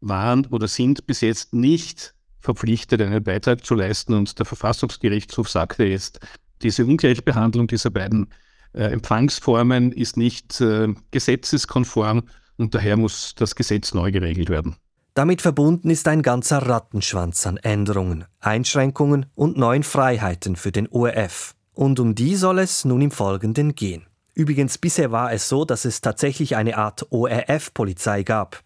waren 0.00 0.46
oder 0.46 0.68
sind 0.68 1.06
bis 1.06 1.22
jetzt 1.22 1.54
nicht 1.54 2.14
verpflichtet, 2.38 3.00
einen 3.02 3.24
Beitrag 3.24 3.64
zu 3.64 3.74
leisten. 3.74 4.14
Und 4.14 4.38
der 4.38 4.46
Verfassungsgerichtshof 4.46 5.48
sagte 5.48 5.84
jetzt, 5.84 6.20
diese 6.62 6.84
Ungleichbehandlung 6.84 7.66
dieser 7.66 7.90
beiden 7.90 8.28
äh, 8.74 8.84
Empfangsformen 8.84 9.92
ist 9.92 10.16
nicht 10.16 10.60
äh, 10.60 10.88
gesetzeskonform 11.10 12.24
und 12.58 12.74
daher 12.74 12.96
muss 12.96 13.34
das 13.36 13.54
Gesetz 13.54 13.94
neu 13.94 14.12
geregelt 14.12 14.50
werden. 14.50 14.76
Damit 15.14 15.42
verbunden 15.42 15.90
ist 15.90 16.06
ein 16.06 16.22
ganzer 16.22 16.58
Rattenschwanz 16.58 17.46
an 17.46 17.56
Änderungen, 17.56 18.26
Einschränkungen 18.40 19.26
und 19.34 19.56
neuen 19.56 19.82
Freiheiten 19.82 20.54
für 20.54 20.70
den 20.70 20.88
ORF. 20.88 21.54
Und 21.72 21.98
um 21.98 22.14
die 22.14 22.36
soll 22.36 22.58
es 22.58 22.84
nun 22.84 23.00
im 23.00 23.10
Folgenden 23.10 23.74
gehen. 23.74 24.06
Übrigens, 24.38 24.78
bisher 24.78 25.10
war 25.10 25.32
es 25.32 25.48
so, 25.48 25.64
dass 25.64 25.84
es 25.84 26.00
tatsächlich 26.00 26.54
eine 26.54 26.76
Art 26.76 27.10
ORF-Polizei 27.10 28.22
gab. 28.22 28.62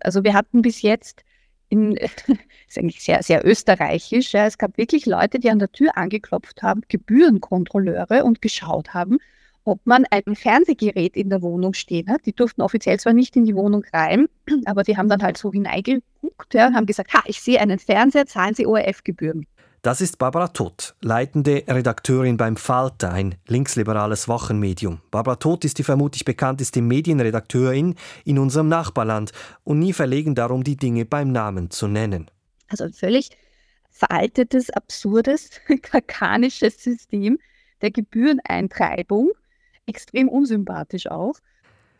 Also 0.00 0.22
wir 0.22 0.34
hatten 0.34 0.62
bis 0.62 0.82
jetzt 0.82 1.24
in, 1.68 1.96
ist 2.68 2.78
eigentlich 2.78 3.02
sehr, 3.02 3.20
sehr 3.24 3.44
österreichisch. 3.44 4.32
Ja. 4.32 4.46
Es 4.46 4.56
gab 4.56 4.78
wirklich 4.78 5.06
Leute, 5.06 5.40
die 5.40 5.50
an 5.50 5.58
der 5.58 5.72
Tür 5.72 5.96
angeklopft 5.96 6.62
haben, 6.62 6.82
Gebührenkontrolleure 6.86 8.22
und 8.22 8.40
geschaut 8.40 8.94
haben, 8.94 9.18
ob 9.64 9.80
man 9.84 10.06
ein 10.12 10.36
Fernsehgerät 10.36 11.16
in 11.16 11.28
der 11.28 11.42
Wohnung 11.42 11.74
stehen 11.74 12.08
hat. 12.08 12.24
Die 12.24 12.32
durften 12.32 12.62
offiziell 12.62 13.00
zwar 13.00 13.12
nicht 13.12 13.34
in 13.34 13.44
die 13.44 13.56
Wohnung 13.56 13.82
rein, 13.92 14.28
aber 14.64 14.84
die 14.84 14.96
haben 14.96 15.08
dann 15.08 15.24
halt 15.24 15.38
so 15.38 15.50
hineingeguckt 15.50 16.54
ja, 16.54 16.68
und 16.68 16.76
haben 16.76 16.86
gesagt, 16.86 17.12
ha, 17.14 17.24
ich 17.26 17.40
sehe 17.40 17.58
einen 17.58 17.80
Fernseher, 17.80 18.26
zahlen 18.26 18.54
Sie 18.54 18.64
ORF-Gebühren. 18.64 19.48
Das 19.82 20.02
ist 20.02 20.18
Barbara 20.18 20.48
Todt, 20.48 20.94
leitende 21.00 21.64
Redakteurin 21.66 22.36
beim 22.36 22.56
Falter, 22.56 23.12
ein 23.12 23.36
linksliberales 23.46 24.28
Wochenmedium. 24.28 25.00
Barbara 25.10 25.36
Todt 25.36 25.64
ist 25.64 25.78
die 25.78 25.84
vermutlich 25.84 26.26
bekannteste 26.26 26.82
Medienredakteurin 26.82 27.94
in 28.26 28.38
unserem 28.38 28.68
Nachbarland 28.68 29.32
und 29.64 29.78
nie 29.78 29.94
verlegen 29.94 30.34
darum, 30.34 30.64
die 30.64 30.76
Dinge 30.76 31.06
beim 31.06 31.32
Namen 31.32 31.70
zu 31.70 31.86
nennen. 31.86 32.30
Also 32.68 32.84
ein 32.84 32.92
völlig 32.92 33.30
veraltetes, 33.90 34.68
absurdes, 34.68 35.48
kakanisches 35.82 36.82
System 36.82 37.38
der 37.80 37.90
Gebühreneintreibung, 37.90 39.30
extrem 39.86 40.28
unsympathisch 40.28 41.06
auch. 41.06 41.36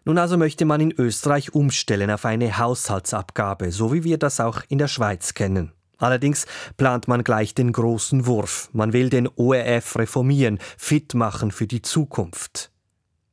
Nun 0.04 0.18
also 0.18 0.36
möchte 0.36 0.66
man 0.66 0.82
in 0.82 0.92
Österreich 0.92 1.54
umstellen 1.54 2.10
auf 2.10 2.26
eine 2.26 2.58
Haushaltsabgabe, 2.58 3.72
so 3.72 3.94
wie 3.94 4.04
wir 4.04 4.18
das 4.18 4.38
auch 4.38 4.60
in 4.68 4.76
der 4.76 4.88
Schweiz 4.88 5.32
kennen. 5.32 5.72
Allerdings 6.00 6.46
plant 6.76 7.06
man 7.06 7.22
gleich 7.22 7.54
den 7.54 7.72
großen 7.72 8.26
Wurf. 8.26 8.68
Man 8.72 8.92
will 8.92 9.10
den 9.10 9.28
ORF 9.28 9.96
reformieren, 9.96 10.58
fit 10.76 11.14
machen 11.14 11.52
für 11.52 11.66
die 11.66 11.82
Zukunft. 11.82 12.72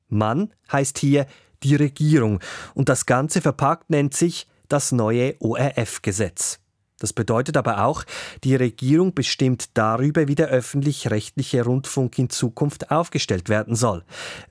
Mann 0.10 0.54
heißt 0.72 1.00
hier 1.00 1.26
die 1.64 1.76
Regierung 1.76 2.40
und 2.76 2.90
das 2.90 3.06
Ganze 3.06 3.42
verpackt 3.42 3.90
nennt 3.90 4.14
sich 4.14 4.48
das 4.70 4.92
neue 4.92 5.36
ORF-Gesetz. 5.40 6.60
Das 7.00 7.14
bedeutet 7.14 7.58
aber 7.58 7.86
auch, 7.86 8.04
die 8.44 8.56
Regierung 8.56 9.14
bestimmt 9.14 9.78
darüber, 9.78 10.28
wie 10.28 10.36
der 10.36 10.48
öffentlich-rechtliche 10.48 11.64
Rundfunk 11.64 12.18
in 12.18 12.30
Zukunft 12.30 12.92
aufgestellt 12.92 13.50
werden 13.50 13.76
soll. 13.76 14.04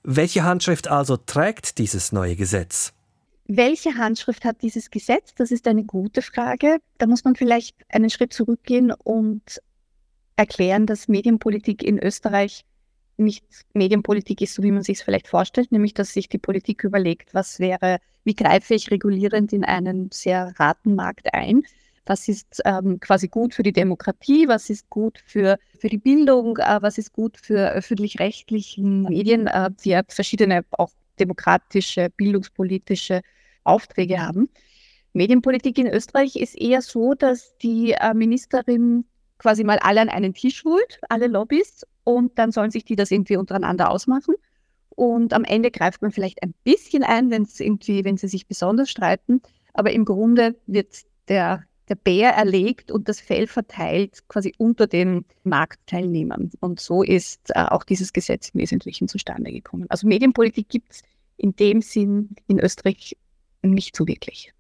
Welche 0.05 0.45
Handschrift 0.45 0.89
also 0.89 1.17
trägt 1.17 1.79
dieses 1.79 2.13
neue 2.13 2.37
Gesetz? 2.37 2.93
Welche 3.49 3.97
Handschrift 3.97 4.45
hat 4.45 4.63
dieses 4.63 4.91
Gesetz? 4.91 5.35
Das 5.35 5.53
ist 5.53 5.69
eine 5.69 5.85
gute 5.85 6.21
Frage. 6.21 6.79
Da 6.99 7.07
muss 7.07 7.25
man 7.25 7.37
vielleicht 7.37 7.77
einen 7.89 8.11
Schritt 8.11 8.33
zurückgehen 8.33 8.93
und 8.93 9.63
erklären, 10.35 10.87
dass 10.87 11.07
Medienpolitik 11.07 11.83
in 11.83 12.03
Österreich 12.03 12.65
nicht 13.17 13.45
Medienpolitik 13.73 14.41
ist, 14.41 14.55
so 14.55 14.63
wie 14.63 14.73
man 14.73 14.83
sich 14.83 14.99
es 14.99 15.05
vielleicht 15.05 15.29
vorstellt, 15.29 15.73
nämlich 15.73 15.95
dass 15.95 16.13
sich 16.13 16.29
die 16.29 16.39
Politik 16.39 16.85
überlegt, 16.85 17.35
was 17.35 17.59
wäre, 17.59 17.99
wie 18.25 18.35
greife 18.35 18.75
ich 18.75 18.91
regulierend 18.91 19.53
in 19.53 19.65
einen 19.65 20.11
sehr 20.13 20.53
Ratenmarkt 20.59 21.33
ein, 21.33 21.63
was 22.05 22.29
ist 22.29 22.61
ähm, 22.65 23.01
quasi 23.01 23.29
gut 23.29 23.55
für 23.55 23.63
die 23.63 23.73
Demokratie, 23.73 24.49
was 24.49 24.71
ist 24.71 24.91
gut 24.91 25.23
für, 25.25 25.59
für 25.79 25.89
die 25.89 25.99
Bildung, 25.99 26.59
äh, 26.59 26.79
was 26.83 26.99
ist 26.99 27.13
gut 27.13 27.39
für 27.39 27.71
öffentlich-rechtlichen 27.71 29.05
Medien, 29.05 29.47
äh, 29.47 29.71
die 29.83 29.99
verschiedene 30.09 30.65
auch 30.73 30.91
demokratische, 31.19 32.11
bildungspolitische 32.17 33.23
Aufträge 33.67 34.21
haben. 34.21 34.49
Medienpolitik 35.13 35.79
in 35.79 35.87
Österreich 35.87 36.37
ist 36.37 36.57
eher 36.57 36.83
so, 36.83 37.15
dass 37.15 37.57
die 37.59 37.93
äh, 37.93 38.15
Ministerin 38.15 39.07
quasi 39.39 39.65
mal 39.65 39.79
alle 39.79 40.01
an 40.01 40.09
einen 40.09 40.35
Tisch 40.35 40.65
holt, 40.65 41.01
alle 41.09 41.27
Lobbys, 41.27 41.87
und 42.05 42.39
dann 42.39 42.53
sollen 42.53 42.71
sich 42.71 42.85
die 42.85 42.97
das 42.97 43.11
irgendwie 43.11 43.37
untereinander 43.37 43.91
ausmachen. 43.91 44.35
Und 44.91 45.33
am 45.33 45.45
Ende 45.45 45.71
greift 45.71 46.03
man 46.03 46.13
vielleicht 46.13 46.43
ein 46.43 46.55
bisschen 46.65 47.03
ein, 47.03 47.31
wenn 47.31 47.43
es 47.43 47.61
irgendwie, 47.61 48.05
wenn 48.05 48.17
sie 48.17 48.29
sich 48.29 48.47
besonders 48.47 48.91
streiten. 48.91 49.43
Aber 49.75 49.91
im 49.91 50.05
Grunde 50.05 50.57
wird 50.67 51.03
der, 51.29 51.65
der 51.89 51.97
Bär 51.97 52.31
erlegt 52.31 52.91
und 52.91 53.09
das 53.09 53.21
Fell 53.21 53.47
verteilt 53.47 54.27
quasi 54.29 54.55
unter 54.57 54.87
den 54.87 55.25
Marktteilnehmern. 55.45 56.51
Und 56.61 56.81
so 56.81 57.03
ist 57.03 57.51
äh, 57.51 57.65
auch 57.65 57.85
dieses 57.85 58.13
Gesetz 58.13 58.51
im 58.51 58.61
Wesentlichen 58.61 59.09
zustande 59.09 59.53
gekommen. 59.53 59.87
Also 59.91 60.07
Medienpolitik 60.07 60.69
gibt 60.69 60.93
es 60.93 61.03
in 61.37 61.55
dem 61.57 61.83
Sinn 61.83 62.37
in 62.47 62.59
Österreich 62.59 63.17
nicht 63.71 63.97
so 63.97 64.07
wirklich. 64.07 64.53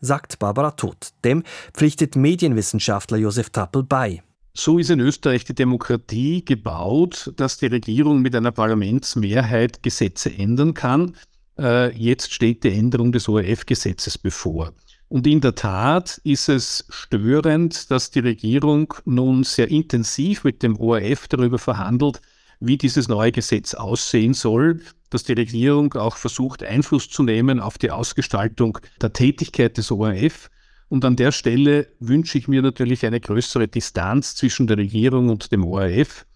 Sagt 0.00 0.38
Barbara 0.38 0.72
Todt. 0.72 1.10
Dem 1.24 1.42
pflichtet 1.74 2.16
Medienwissenschaftler 2.16 3.18
Josef 3.18 3.50
Trappel 3.50 3.82
bei. 3.82 4.22
So 4.54 4.78
ist 4.78 4.90
in 4.90 5.00
Österreich 5.00 5.44
die 5.44 5.54
Demokratie 5.54 6.44
gebaut, 6.44 7.32
dass 7.36 7.58
die 7.58 7.66
Regierung 7.66 8.20
mit 8.20 8.34
einer 8.34 8.50
Parlamentsmehrheit 8.50 9.82
Gesetze 9.82 10.32
ändern 10.32 10.74
kann. 10.74 11.16
Äh, 11.58 11.96
jetzt 11.96 12.32
steht 12.32 12.64
die 12.64 12.72
Änderung 12.72 13.12
des 13.12 13.28
ORF-Gesetzes 13.28 14.18
bevor. 14.18 14.72
Und 15.08 15.26
in 15.26 15.40
der 15.40 15.54
Tat 15.54 16.20
ist 16.24 16.48
es 16.48 16.86
störend, 16.88 17.90
dass 17.90 18.10
die 18.10 18.20
Regierung 18.20 18.94
nun 19.04 19.44
sehr 19.44 19.68
intensiv 19.68 20.44
mit 20.44 20.62
dem 20.62 20.78
ORF 20.78 21.26
darüber 21.28 21.58
verhandelt, 21.58 22.20
wie 22.60 22.76
dieses 22.76 23.08
neue 23.08 23.32
Gesetz 23.32 23.74
aussehen 23.74 24.34
soll, 24.34 24.80
dass 25.08 25.24
die 25.24 25.32
Regierung 25.32 25.94
auch 25.94 26.16
versucht, 26.16 26.62
Einfluss 26.62 27.08
zu 27.08 27.22
nehmen 27.22 27.58
auf 27.58 27.78
die 27.78 27.90
Ausgestaltung 27.90 28.78
der 29.00 29.12
Tätigkeit 29.12 29.76
des 29.76 29.90
ORF. 29.90 30.50
Und 30.88 31.04
an 31.04 31.16
der 31.16 31.32
Stelle 31.32 31.88
wünsche 31.98 32.38
ich 32.38 32.48
mir 32.48 32.62
natürlich 32.62 33.04
eine 33.06 33.20
größere 33.20 33.68
Distanz 33.68 34.34
zwischen 34.34 34.66
der 34.66 34.78
Regierung 34.78 35.28
und 35.30 35.50
dem 35.52 35.64
ORF. 35.64 36.26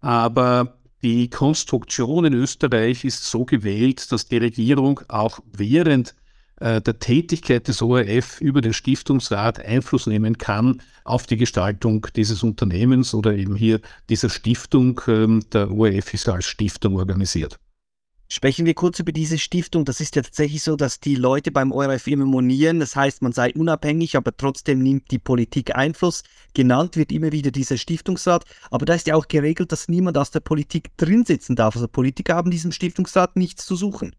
Aber 0.00 0.78
die 1.02 1.28
Konstruktion 1.28 2.24
in 2.24 2.32
Österreich 2.32 3.04
ist 3.04 3.24
so 3.24 3.44
gewählt, 3.44 4.10
dass 4.10 4.26
die 4.26 4.38
Regierung 4.38 5.00
auch 5.08 5.40
während 5.52 6.10
äh, 6.10 6.25
der 6.60 6.98
Tätigkeit 6.98 7.68
des 7.68 7.82
ORF 7.82 8.40
über 8.40 8.60
den 8.60 8.72
Stiftungsrat 8.72 9.64
Einfluss 9.64 10.06
nehmen 10.06 10.38
kann 10.38 10.80
auf 11.04 11.26
die 11.26 11.36
Gestaltung 11.36 12.06
dieses 12.16 12.42
Unternehmens 12.42 13.14
oder 13.14 13.34
eben 13.34 13.56
hier 13.56 13.80
dieser 14.08 14.30
Stiftung. 14.30 15.00
Ähm, 15.06 15.44
der 15.52 15.70
ORF 15.70 16.14
ist 16.14 16.28
als 16.28 16.46
Stiftung 16.46 16.96
organisiert. 16.96 17.58
Sprechen 18.28 18.66
wir 18.66 18.74
kurz 18.74 18.98
über 18.98 19.12
diese 19.12 19.38
Stiftung. 19.38 19.84
Das 19.84 20.00
ist 20.00 20.16
ja 20.16 20.22
tatsächlich 20.22 20.60
so, 20.64 20.74
dass 20.74 20.98
die 20.98 21.14
Leute 21.14 21.52
beim 21.52 21.70
ORF 21.70 22.08
immer 22.08 22.24
monieren. 22.24 22.80
Das 22.80 22.96
heißt, 22.96 23.22
man 23.22 23.30
sei 23.30 23.52
unabhängig, 23.54 24.16
aber 24.16 24.36
trotzdem 24.36 24.80
nimmt 24.82 25.12
die 25.12 25.20
Politik 25.20 25.76
Einfluss. 25.76 26.24
Genannt 26.52 26.96
wird 26.96 27.12
immer 27.12 27.30
wieder 27.30 27.52
dieser 27.52 27.76
Stiftungsrat. 27.76 28.44
Aber 28.72 28.84
da 28.84 28.94
ist 28.94 29.06
ja 29.06 29.14
auch 29.14 29.28
geregelt, 29.28 29.70
dass 29.70 29.86
niemand 29.86 30.18
aus 30.18 30.32
der 30.32 30.40
Politik 30.40 30.96
drin 30.96 31.24
sitzen 31.24 31.54
darf. 31.54 31.76
Also 31.76 31.86
Politiker 31.86 32.34
haben 32.34 32.50
diesem 32.50 32.72
Stiftungsrat 32.72 33.36
nichts 33.36 33.64
zu 33.64 33.76
suchen. 33.76 34.16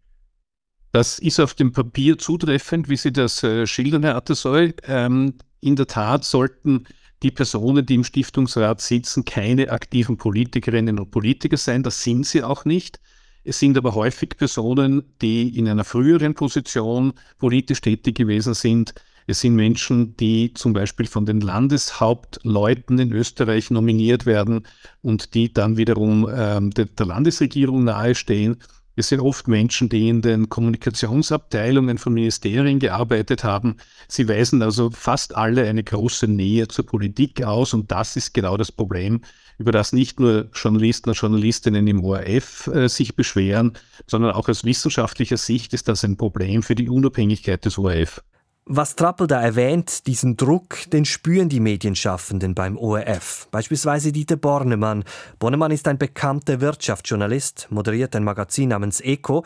Das 0.92 1.18
ist 1.18 1.38
auf 1.38 1.54
dem 1.54 1.72
Papier 1.72 2.18
zutreffend, 2.18 2.88
wie 2.88 2.96
Sie 2.96 3.12
das 3.12 3.42
äh, 3.42 3.66
schildern, 3.66 4.02
Herr 4.02 4.16
Attesoy. 4.16 4.72
Ähm, 4.84 5.34
in 5.60 5.76
der 5.76 5.86
Tat 5.86 6.24
sollten 6.24 6.86
die 7.22 7.30
Personen, 7.30 7.84
die 7.84 7.96
im 7.96 8.04
Stiftungsrat 8.04 8.80
sitzen, 8.80 9.24
keine 9.24 9.70
aktiven 9.70 10.16
Politikerinnen 10.16 10.98
und 10.98 11.10
Politiker 11.10 11.56
sein. 11.56 11.82
Das 11.82 12.02
sind 12.02 12.26
sie 12.26 12.42
auch 12.42 12.64
nicht. 12.64 13.00
Es 13.44 13.58
sind 13.58 13.76
aber 13.76 13.94
häufig 13.94 14.30
Personen, 14.36 15.02
die 15.20 15.56
in 15.56 15.68
einer 15.68 15.84
früheren 15.84 16.34
Position 16.34 17.12
politisch 17.38 17.80
tätig 17.80 18.16
gewesen 18.16 18.54
sind. 18.54 18.94
Es 19.26 19.40
sind 19.40 19.56
Menschen, 19.56 20.16
die 20.16 20.54
zum 20.54 20.72
Beispiel 20.72 21.06
von 21.06 21.26
den 21.26 21.40
Landeshauptleuten 21.40 22.98
in 22.98 23.12
Österreich 23.12 23.70
nominiert 23.70 24.26
werden 24.26 24.66
und 25.02 25.34
die 25.34 25.52
dann 25.52 25.76
wiederum 25.76 26.28
ähm, 26.34 26.70
der, 26.70 26.86
der 26.86 27.06
Landesregierung 27.06 27.84
nahestehen. 27.84 28.56
Es 28.98 29.10
sind 29.10 29.20
oft 29.20 29.46
Menschen, 29.46 29.88
die 29.88 30.08
in 30.08 30.22
den 30.22 30.48
Kommunikationsabteilungen 30.48 31.98
von 31.98 32.12
Ministerien 32.12 32.80
gearbeitet 32.80 33.44
haben. 33.44 33.76
Sie 34.08 34.26
weisen 34.26 34.60
also 34.60 34.90
fast 34.90 35.36
alle 35.36 35.68
eine 35.68 35.84
große 35.84 36.26
Nähe 36.26 36.66
zur 36.66 36.84
Politik 36.84 37.44
aus 37.44 37.74
und 37.74 37.92
das 37.92 38.16
ist 38.16 38.34
genau 38.34 38.56
das 38.56 38.72
Problem, 38.72 39.20
über 39.56 39.70
das 39.70 39.92
nicht 39.92 40.18
nur 40.18 40.48
Journalisten 40.52 41.10
und 41.10 41.14
Journalistinnen 41.16 41.86
im 41.86 42.04
ORF 42.04 42.66
äh, 42.74 42.88
sich 42.88 43.14
beschweren, 43.14 43.74
sondern 44.08 44.32
auch 44.32 44.48
aus 44.48 44.64
wissenschaftlicher 44.64 45.36
Sicht 45.36 45.74
ist 45.74 45.86
das 45.86 46.02
ein 46.02 46.16
Problem 46.16 46.64
für 46.64 46.74
die 46.74 46.88
Unabhängigkeit 46.88 47.64
des 47.64 47.78
ORF. 47.78 48.24
Was 48.70 48.96
Trappel 48.96 49.26
da 49.26 49.40
erwähnt, 49.40 50.06
diesen 50.06 50.36
Druck, 50.36 50.90
den 50.92 51.06
spüren 51.06 51.48
die 51.48 51.58
Medienschaffenden 51.58 52.54
beim 52.54 52.76
ORF. 52.76 53.48
Beispielsweise 53.50 54.12
Dieter 54.12 54.36
Bornemann. 54.36 55.04
Bornemann 55.38 55.70
ist 55.70 55.88
ein 55.88 55.96
bekannter 55.96 56.60
Wirtschaftsjournalist, 56.60 57.68
moderiert 57.70 58.14
ein 58.14 58.24
Magazin 58.24 58.68
namens 58.68 59.00
Eco, 59.00 59.42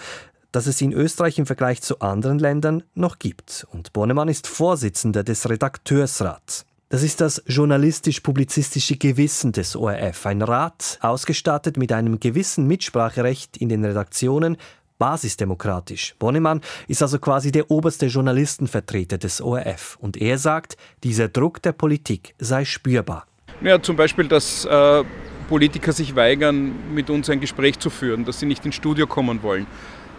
das 0.50 0.66
es 0.66 0.80
in 0.80 0.92
Österreich 0.92 1.38
im 1.38 1.46
Vergleich 1.46 1.82
zu 1.82 2.00
anderen 2.00 2.40
Ländern 2.40 2.82
noch 2.96 3.20
gibt. 3.20 3.64
Und 3.70 3.92
Bornemann 3.92 4.26
ist 4.26 4.48
Vorsitzender 4.48 5.22
des 5.22 5.48
Redakteursrats. 5.48 6.66
Das 6.88 7.04
ist 7.04 7.20
das 7.20 7.44
journalistisch-publizistische 7.46 8.96
Gewissen 8.96 9.52
des 9.52 9.76
ORF, 9.76 10.26
ein 10.26 10.42
Rat, 10.42 10.98
ausgestattet 11.00 11.76
mit 11.76 11.92
einem 11.92 12.18
gewissen 12.18 12.66
Mitspracherecht 12.66 13.56
in 13.56 13.68
den 13.68 13.84
Redaktionen 13.84 14.56
basisdemokratisch. 15.02 16.14
Bonnemann 16.20 16.60
ist 16.86 17.02
also 17.02 17.18
quasi 17.18 17.50
der 17.50 17.72
oberste 17.72 18.06
Journalistenvertreter 18.06 19.18
des 19.18 19.40
ORF. 19.40 19.98
Und 20.00 20.16
er 20.16 20.38
sagt, 20.38 20.76
dieser 21.02 21.26
Druck 21.26 21.60
der 21.60 21.72
Politik 21.72 22.36
sei 22.38 22.64
spürbar. 22.64 23.26
Ja, 23.62 23.82
zum 23.82 23.96
Beispiel, 23.96 24.28
dass 24.28 24.64
äh, 24.64 25.02
Politiker 25.48 25.92
sich 25.92 26.14
weigern, 26.14 26.94
mit 26.94 27.10
uns 27.10 27.28
ein 27.30 27.40
Gespräch 27.40 27.80
zu 27.80 27.90
führen, 27.90 28.24
dass 28.24 28.38
sie 28.38 28.46
nicht 28.46 28.64
ins 28.64 28.76
Studio 28.76 29.08
kommen 29.08 29.42
wollen. 29.42 29.66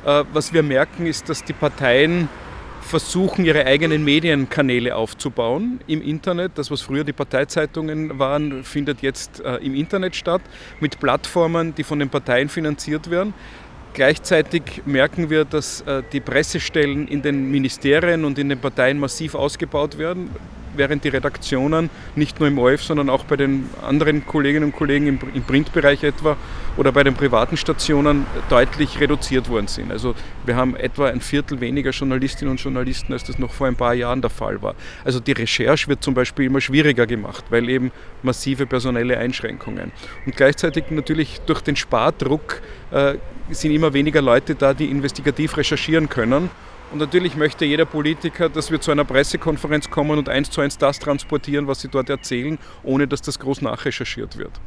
Äh, 0.06 0.25
was 0.34 0.52
wir 0.52 0.63
merken, 0.63 1.06
ist, 1.06 1.30
dass 1.30 1.46
die 1.46 1.54
Parteien 1.54 2.28
versuchen, 2.84 3.46
ihre 3.46 3.66
eigenen 3.66 4.04
Medienkanäle 4.04 4.96
aufzubauen 4.96 5.80
im 5.88 6.02
Internet. 6.02 6.52
Das, 6.56 6.70
was 6.70 6.82
früher 6.82 7.06
die 7.06 7.13
Parteizeitungen 7.13 8.20
waren, 8.20 8.63
findet 8.63 9.02
jetzt 9.02 9.40
äh, 9.40 9.56
im 9.58 9.74
Internet 9.74 10.16
statt, 10.16 10.42
mit 10.82 11.00
Plattformen, 11.00 11.74
die 11.74 11.84
von 11.84 12.00
den 12.00 12.10
Parteien 12.10 12.50
finanziert 12.50 13.10
werden. 13.10 13.34
Gleichzeitig 13.93 14.81
merken 14.85 15.29
wir, 15.29 15.45
dass 15.45 15.81
äh, 15.81 16.01
die 16.12 16.19
Pressestellen 16.19 17.07
in 17.07 17.21
den 17.21 17.51
Ministerien 17.51 18.25
und 18.25 18.39
in 18.39 18.50
den 18.50 18.59
Parteien 18.59 19.00
massiv 19.00 19.35
ausgebaut 19.35 19.97
werden 19.97 20.29
während 20.75 21.03
die 21.03 21.10
Redaktionen 21.10 21.89
nicht 22.15 22.39
nur 22.39 22.48
im 22.48 22.58
ORF, 22.58 22.84
sondern 22.84 23.10
auch 23.10 23.25
bei 23.25 23.36
den 23.36 23.70
anderen 23.82 24.25
Kolleginnen 24.25 24.65
und 24.65 24.75
Kollegen 24.75 25.08
im, 25.08 25.20
im 25.34 25.44
Printbereich 25.44 26.03
etwa 26.03 26.38
oder 26.77 26.92
bei 26.92 27.03
den 27.03 27.13
privaten 27.13 27.58
Stationen 27.58 28.25
deutlich 28.50 29.00
reduziert 29.00 29.50
worden 29.50 29.68
sind. 29.68 29.92
Also 29.92 30.15
wir 30.46 30.56
haben 30.56 30.75
etwa 30.75 31.08
ein 31.08 31.22
Viertel 31.22 31.62
weniger 31.62 31.92
Journalistinnen 31.92 32.51
und 32.51 32.60
Journalisten, 32.62 33.13
als 33.13 33.24
das 33.24 33.38
noch 33.39 33.53
vor 33.53 33.68
ein 33.68 33.75
paar 33.75 33.94
Jahren 33.94 34.22
der 34.22 34.30
Fall 34.30 34.62
war. 34.62 34.75
Also 35.03 35.20
die 35.20 35.34
Recherche 35.34 35.88
wird 35.88 36.03
zum 36.03 36.13
Beispiel 36.13 36.46
immer 36.46 36.62
schwieriger 36.62 37.06
gemacht, 37.06 37.46
weil 37.50 37.70
eben 37.70 37.92
massive 38.24 38.65
personelle 38.65 39.18
Einschränkungen. 39.18 39.92
Und 40.25 40.36
gleichzeitig 40.36 40.86
natürlich 40.89 41.42
durch 41.46 41.62
den 41.62 41.75
Spardruck 41.75 42.62
äh, 42.92 43.15
sind 43.50 43.72
immer 43.72 43.94
weniger 43.94 44.22
Leute 44.22 44.56
da, 44.56 44.74
die 44.74 44.86
investigativ 44.86 45.58
recherchieren 45.58 46.10
können. 46.10 46.50
Und 46.93 47.00
natürlich 47.00 47.35
möchte 47.35 47.65
jeder 47.65 47.85
Politiker, 47.85 48.50
dass 48.50 48.69
wir 48.69 48.79
zu 48.79 48.91
einer 48.91 49.03
Pressekonferenz 49.03 49.89
kommen 49.89 50.19
und 50.19 50.29
eins 50.29 50.51
zu 50.51 50.62
eins 50.62 50.77
das 50.77 51.00
transportieren, 51.00 51.65
was 51.65 51.81
sie 51.81 51.88
dort 51.88 52.07
erzählen, 52.07 52.59
ohne 52.83 53.07
dass 53.07 53.23
das 53.23 53.39
groß 53.39 53.63
nachrecherchiert 53.63 54.38
wird. 54.38 54.62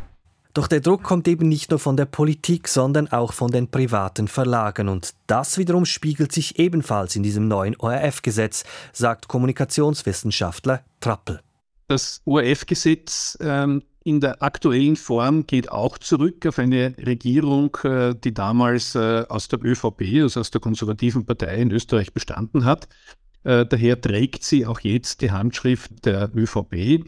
Doch 0.52 0.66
der 0.66 0.80
Druck 0.80 1.04
kommt 1.04 1.28
eben 1.28 1.48
nicht 1.48 1.70
nur 1.70 1.78
von 1.78 1.96
der 1.96 2.06
Politik, 2.06 2.66
sondern 2.66 3.06
auch 3.12 3.32
von 3.32 3.52
den 3.52 3.70
privaten 3.70 4.26
Verlagen. 4.26 4.88
Und 4.88 5.14
das 5.28 5.56
wiederum 5.56 5.84
spiegelt 5.84 6.32
sich 6.32 6.58
ebenfalls 6.58 7.14
in 7.14 7.22
diesem 7.22 7.46
neuen 7.46 7.76
ORF-Gesetz, 7.76 8.64
sagt 8.92 9.28
Kommunikationswissenschaftler 9.28 10.82
Trappel. 10.98 11.42
Das 11.86 12.22
ORF-Gesetz 12.24 13.38
ähm, 13.40 13.84
in 14.06 14.20
der 14.20 14.40
aktuellen 14.40 14.94
Form 14.94 15.48
geht 15.48 15.72
auch 15.72 15.98
zurück 15.98 16.46
auf 16.46 16.60
eine 16.60 16.94
Regierung, 16.96 17.76
äh, 17.82 18.14
die 18.14 18.32
damals 18.32 18.94
äh, 18.94 19.24
aus 19.28 19.48
der 19.48 19.64
ÖVP, 19.64 20.22
also 20.22 20.38
aus 20.38 20.52
der 20.52 20.60
konservativen 20.60 21.26
Partei 21.26 21.56
in 21.56 21.72
Österreich 21.72 22.12
bestanden 22.12 22.64
hat. 22.64 22.86
Äh, 23.42 23.66
daher 23.66 24.00
trägt 24.00 24.44
sie 24.44 24.64
auch 24.64 24.78
jetzt 24.78 25.22
die 25.22 25.32
Handschrift 25.32 26.04
der 26.04 26.30
ÖVP. 26.36 27.04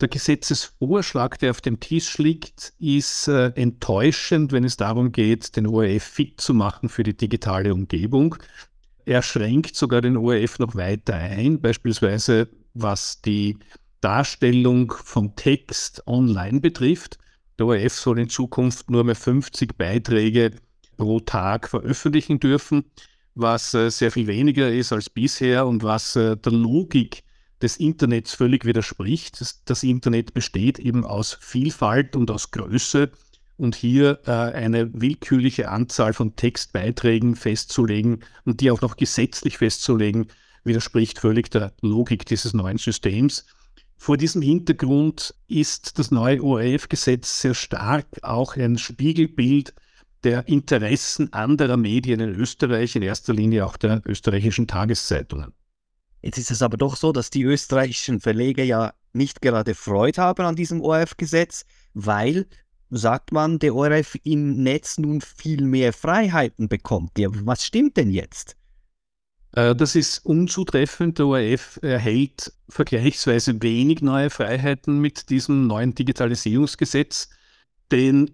Der 0.00 0.08
Gesetzesvorschlag, 0.08 1.38
der 1.38 1.50
auf 1.50 1.60
dem 1.60 1.80
Tisch 1.80 2.16
liegt, 2.16 2.72
ist 2.80 3.28
enttäuschend, 3.28 4.50
wenn 4.50 4.64
es 4.64 4.76
darum 4.76 5.12
geht, 5.12 5.54
den 5.54 5.68
ORF 5.68 6.02
fit 6.02 6.40
zu 6.40 6.54
machen 6.54 6.88
für 6.88 7.04
die 7.04 7.16
digitale 7.16 7.72
Umgebung. 7.72 8.34
Er 9.04 9.22
schränkt 9.22 9.76
sogar 9.76 10.00
den 10.00 10.16
ORF 10.16 10.58
noch 10.58 10.74
weiter 10.74 11.14
ein, 11.14 11.60
beispielsweise 11.60 12.48
was 12.74 13.20
die 13.20 13.58
Darstellung 14.02 14.92
von 14.92 15.34
Text 15.36 16.06
online 16.06 16.60
betrifft. 16.60 17.18
Der 17.58 17.66
ORF 17.66 17.94
soll 17.94 18.18
in 18.18 18.28
Zukunft 18.28 18.90
nur 18.90 19.04
mehr 19.04 19.14
50 19.14 19.78
Beiträge 19.78 20.50
pro 20.96 21.20
Tag 21.20 21.68
veröffentlichen 21.68 22.40
dürfen, 22.40 22.84
was 23.34 23.72
äh, 23.74 23.90
sehr 23.90 24.10
viel 24.10 24.26
weniger 24.26 24.70
ist 24.70 24.92
als 24.92 25.08
bisher 25.08 25.66
und 25.66 25.82
was 25.82 26.16
äh, 26.16 26.36
der 26.36 26.52
Logik 26.52 27.22
des 27.62 27.76
Internets 27.76 28.34
völlig 28.34 28.64
widerspricht. 28.64 29.40
Das, 29.66 29.82
Internet 29.82 30.34
besteht 30.34 30.78
eben 30.78 31.04
aus 31.04 31.38
Vielfalt 31.40 32.16
und 32.16 32.30
aus 32.30 32.50
Größe 32.50 33.10
und 33.56 33.76
hier 33.76 34.20
äh, 34.26 34.30
eine 34.30 34.90
willkürliche 34.92 35.68
Anzahl 35.68 36.12
von 36.12 36.34
Textbeiträgen 36.34 37.36
festzulegen 37.36 38.24
und 38.44 38.60
die 38.60 38.70
auch 38.72 38.80
noch 38.80 38.96
gesetzlich 38.96 39.58
festzulegen, 39.58 40.26
widerspricht 40.64 41.20
völlig 41.20 41.50
der 41.50 41.72
Logik 41.80 42.26
dieses 42.26 42.52
neuen 42.52 42.78
Systems. 42.78 43.46
Vor 44.02 44.16
diesem 44.16 44.42
Hintergrund 44.42 45.32
ist 45.46 45.96
das 45.96 46.10
neue 46.10 46.42
ORF-Gesetz 46.42 47.40
sehr 47.40 47.54
stark 47.54 48.08
auch 48.22 48.56
ein 48.56 48.76
Spiegelbild 48.76 49.74
der 50.24 50.48
Interessen 50.48 51.32
anderer 51.32 51.76
Medien 51.76 52.18
in 52.18 52.30
Österreich, 52.30 52.96
in 52.96 53.02
erster 53.02 53.32
Linie 53.32 53.64
auch 53.64 53.76
der 53.76 54.02
österreichischen 54.04 54.66
Tageszeitungen. 54.66 55.52
Jetzt 56.20 56.38
ist 56.38 56.50
es 56.50 56.62
aber 56.62 56.76
doch 56.78 56.96
so, 56.96 57.12
dass 57.12 57.30
die 57.30 57.44
österreichischen 57.44 58.18
Verleger 58.18 58.64
ja 58.64 58.92
nicht 59.12 59.40
gerade 59.40 59.76
Freude 59.76 60.20
haben 60.20 60.46
an 60.46 60.56
diesem 60.56 60.80
ORF-Gesetz, 60.80 61.64
weil, 61.94 62.48
sagt 62.90 63.30
man, 63.30 63.60
der 63.60 63.76
ORF 63.76 64.16
im 64.24 64.64
Netz 64.64 64.98
nun 64.98 65.20
viel 65.20 65.62
mehr 65.62 65.92
Freiheiten 65.92 66.68
bekommt. 66.68 67.20
Ja, 67.20 67.28
was 67.30 67.64
stimmt 67.64 67.96
denn 67.96 68.10
jetzt? 68.10 68.56
Äh, 69.52 69.74
das 69.74 69.94
ist 69.94 70.24
unzutreffend. 70.24 71.18
Der 71.18 71.26
ORF 71.26 71.78
erhält 71.82 72.52
vergleichsweise 72.68 73.62
wenig 73.62 74.02
neue 74.02 74.30
Freiheiten 74.30 75.00
mit 75.00 75.30
diesem 75.30 75.66
neuen 75.66 75.94
Digitalisierungsgesetz, 75.94 77.28
denn 77.90 78.30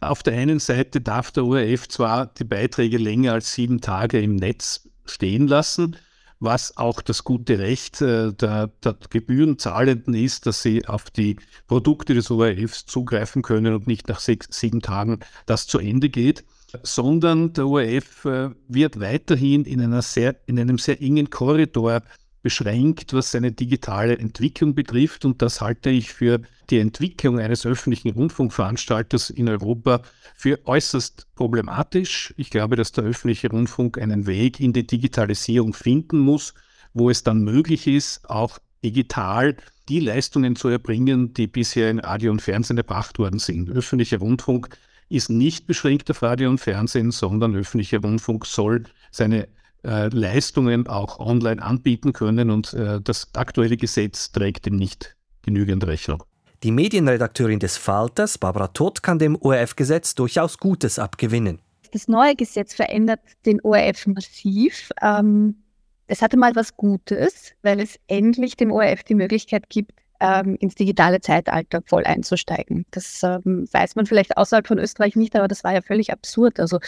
auf 0.00 0.22
der 0.22 0.34
einen 0.34 0.60
Seite 0.60 1.00
darf 1.00 1.32
der 1.32 1.44
ORF 1.44 1.88
zwar 1.88 2.26
die 2.26 2.44
Beiträge 2.44 2.98
länger 2.98 3.32
als 3.32 3.52
sieben 3.54 3.80
Tage 3.80 4.20
im 4.20 4.36
Netz 4.36 4.88
stehen 5.06 5.48
lassen, 5.48 5.96
was 6.38 6.76
auch 6.76 7.00
das 7.00 7.24
gute 7.24 7.58
Recht 7.58 8.00
äh, 8.00 8.32
der, 8.32 8.68
der 8.68 8.96
Gebührenzahlenden 9.10 10.14
ist, 10.14 10.46
dass 10.46 10.62
sie 10.62 10.86
auf 10.86 11.10
die 11.10 11.36
Produkte 11.66 12.14
des 12.14 12.30
ORFs 12.30 12.86
zugreifen 12.86 13.42
können 13.42 13.74
und 13.74 13.88
nicht 13.88 14.08
nach 14.08 14.20
sechs, 14.20 14.46
sieben 14.50 14.82
Tagen 14.82 15.18
das 15.46 15.66
zu 15.66 15.78
Ende 15.78 16.10
geht 16.10 16.44
sondern 16.82 17.52
der 17.52 17.66
ORF 17.66 18.24
äh, 18.24 18.50
wird 18.68 19.00
weiterhin 19.00 19.64
in, 19.64 20.00
sehr, 20.02 20.36
in 20.46 20.58
einem 20.58 20.78
sehr 20.78 21.00
engen 21.00 21.30
Korridor 21.30 22.02
beschränkt, 22.42 23.12
was 23.14 23.32
seine 23.32 23.52
digitale 23.52 24.18
Entwicklung 24.18 24.74
betrifft. 24.74 25.24
Und 25.24 25.42
das 25.42 25.60
halte 25.60 25.90
ich 25.90 26.12
für 26.12 26.40
die 26.70 26.78
Entwicklung 26.78 27.38
eines 27.38 27.66
öffentlichen 27.66 28.10
Rundfunkveranstalters 28.10 29.30
in 29.30 29.48
Europa 29.48 30.02
für 30.34 30.58
äußerst 30.66 31.26
problematisch. 31.34 32.32
Ich 32.36 32.50
glaube, 32.50 32.76
dass 32.76 32.92
der 32.92 33.04
öffentliche 33.04 33.50
Rundfunk 33.50 33.98
einen 33.98 34.26
Weg 34.26 34.60
in 34.60 34.72
die 34.72 34.86
Digitalisierung 34.86 35.72
finden 35.72 36.18
muss, 36.18 36.54
wo 36.94 37.10
es 37.10 37.22
dann 37.22 37.42
möglich 37.42 37.86
ist, 37.86 38.28
auch 38.28 38.58
digital 38.84 39.56
die 39.88 40.00
Leistungen 40.00 40.54
zu 40.54 40.68
erbringen, 40.68 41.32
die 41.34 41.46
bisher 41.46 41.90
in 41.90 41.98
Radio 41.98 42.30
und 42.30 42.42
Fernsehen 42.42 42.76
erbracht 42.76 43.18
worden 43.18 43.38
sind. 43.38 43.70
Öffentlicher 43.70 44.18
Rundfunk 44.18 44.68
ist 45.08 45.30
nicht 45.30 45.66
beschränkt 45.66 46.10
auf 46.10 46.22
Radio 46.22 46.50
und 46.50 46.58
Fernsehen, 46.58 47.10
sondern 47.10 47.54
öffentlicher 47.56 48.00
Rundfunk 48.00 48.46
soll 48.46 48.84
seine 49.10 49.48
äh, 49.84 50.08
Leistungen 50.08 50.86
auch 50.86 51.18
online 51.18 51.62
anbieten 51.62 52.12
können 52.12 52.50
und 52.50 52.74
äh, 52.74 53.00
das 53.00 53.28
aktuelle 53.34 53.76
Gesetz 53.76 54.32
trägt 54.32 54.66
dem 54.66 54.76
nicht 54.76 55.16
genügend 55.42 55.86
Rechnung. 55.86 56.22
Die 56.64 56.72
Medienredakteurin 56.72 57.60
des 57.60 57.76
Falters, 57.76 58.36
Barbara 58.36 58.68
Todt, 58.68 59.02
kann 59.02 59.20
dem 59.20 59.36
ORF-Gesetz 59.36 60.16
durchaus 60.16 60.58
Gutes 60.58 60.98
abgewinnen. 60.98 61.60
Das 61.92 62.08
neue 62.08 62.34
Gesetz 62.34 62.74
verändert 62.74 63.20
den 63.46 63.60
ORF 63.62 64.06
massiv. 64.08 64.90
Ähm, 65.00 65.62
es 66.08 66.20
hatte 66.20 66.36
mal 66.36 66.56
was 66.56 66.76
Gutes, 66.76 67.52
weil 67.62 67.80
es 67.80 67.98
endlich 68.08 68.56
dem 68.56 68.72
ORF 68.72 69.04
die 69.04 69.14
Möglichkeit 69.14 69.70
gibt, 69.70 69.92
ähm, 70.20 70.56
ins 70.56 70.74
digitale 70.74 71.20
Zeitalter 71.20 71.82
voll 71.86 72.04
einzusteigen. 72.04 72.86
Das 72.90 73.22
ähm, 73.22 73.68
weiß 73.70 73.96
man 73.96 74.06
vielleicht 74.06 74.36
außerhalb 74.36 74.66
von 74.66 74.78
Österreich 74.78 75.16
nicht, 75.16 75.36
aber 75.36 75.48
das 75.48 75.64
war 75.64 75.74
ja 75.74 75.82
völlig 75.82 76.12
absurd. 76.12 76.60
Also 76.60 76.80